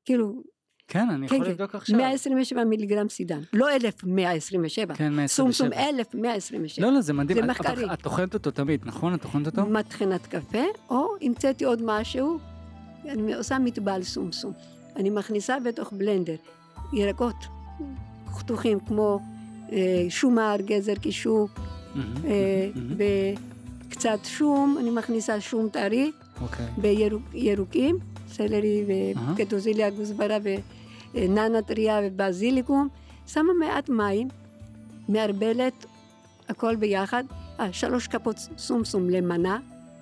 [0.06, 0.44] כאילו,
[0.88, 1.52] כן, אני כן, יכול כן.
[1.52, 1.98] לבדוק עכשיו.
[1.98, 3.40] 127 מיליגרם סידן.
[3.54, 4.96] לא 1,127.
[4.96, 5.90] כן, סום סום 127.
[5.90, 6.86] 1,127.
[6.88, 7.38] לא, לא, זה מדהים.
[7.38, 7.86] זה את- מחקרי.
[7.86, 9.14] את- את טוחנת אותו תמיד, נכון?
[9.14, 9.66] את טוחנת אותו?
[9.66, 12.40] מטחנת קפה, או המצאתי עוד משהו,
[13.06, 14.54] אני עושה מטבל סומסום.
[14.96, 16.36] אני מכניסה בתוך בלנדר
[16.94, 17.36] ירקות
[18.28, 19.20] חתוכים כמו
[19.72, 21.50] אה, שומר, גזר קישור,
[22.26, 22.70] אה,
[23.90, 26.12] וקצת שום, אני מכניסה שום טרי
[26.42, 26.66] אוקיי.
[27.32, 27.98] בירוקים,
[28.32, 28.86] סלרי.
[29.36, 30.38] וקטוזיליה גוסברה
[31.14, 32.88] וננה טריה ובזיליקום,
[33.28, 34.28] שמה מעט מים,
[35.08, 35.86] מערבלת
[36.50, 37.24] הכל ביחד,
[37.60, 39.60] אה, שלוש כפות סומסום למנה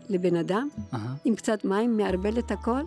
[0.09, 2.81] לבן אדם, אהה, עם קצת מים, מערבלת הכל,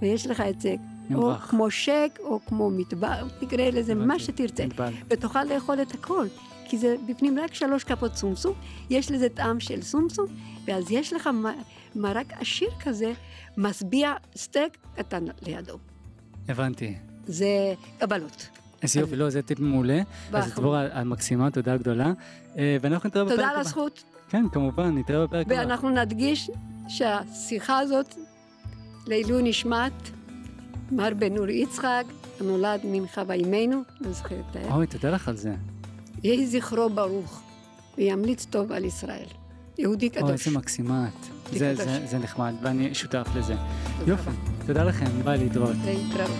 [0.00, 0.74] ויש לך את זה,
[1.14, 1.34] או.
[1.34, 4.18] כמו שק, או כמו מטבח, תקרא לזה מה.
[4.18, 4.64] שתרצה.
[5.08, 6.26] ותוכל לאכול את הכל,
[6.68, 8.54] כי זה בפנים רק שלוש כפות סומסום,
[8.90, 10.26] יש לזה טעם של סומסום,
[10.64, 11.30] ואז יש לך
[11.94, 13.12] מרק עשיר כזה,
[13.56, 15.78] משביע סטייק קטן לידו.
[16.48, 16.94] הבנתי.
[17.26, 18.48] זה קבלות.
[18.82, 20.00] איזה יופי, לא, זה טיפ מעולה.
[20.32, 20.52] אז.
[20.52, 22.12] דבורה המקסימה, תודה גדולה.
[22.58, 23.54] אה, ואנחנו נתראה בפרק תודה הבא.
[23.54, 25.54] על הזכות, כן, כמובן, נתראה בפרק הבא.
[25.54, 26.50] ואנחנו נדגיש
[26.88, 28.14] שהשיחה הזאת
[29.06, 29.92] לעילוי נשמת
[30.92, 32.04] מר בן אורי יצחק,
[32.40, 34.56] הנולד מחווה אימנו, לא זוכרת.
[34.70, 35.54] אוי, תודה לך על זה.
[36.26, 37.42] יהי זכרו ברוך,
[37.98, 39.26] וימליץ טוב על ישראל.
[39.78, 40.46] יהודי אוי, קדוש.
[40.46, 41.52] איזה מקסימה את.
[41.58, 42.06] זה זה-.
[42.06, 43.54] זה- נחמד, ואני שותף לזה.
[43.98, 44.66] תודה יופי, רבה.
[44.66, 45.76] תודה לכם, ביי להתראות.
[45.84, 46.30] להתראות.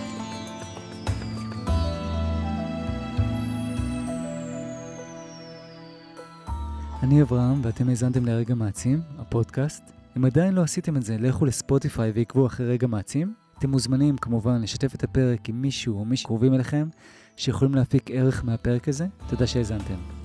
[7.03, 9.83] אני אברהם, ואתם האזנתם לרגע מעצים, הפודקאסט.
[10.17, 13.33] אם עדיין לא עשיתם את זה, לכו לספוטיפיי ועקבו אחרי רגע מעצים.
[13.59, 16.87] אתם מוזמנים כמובן לשתף את הפרק עם מישהו או מישהו קרובים אליכם,
[17.37, 19.05] שיכולים להפיק ערך מהפרק הזה.
[19.29, 20.16] תודה שהאזנתם.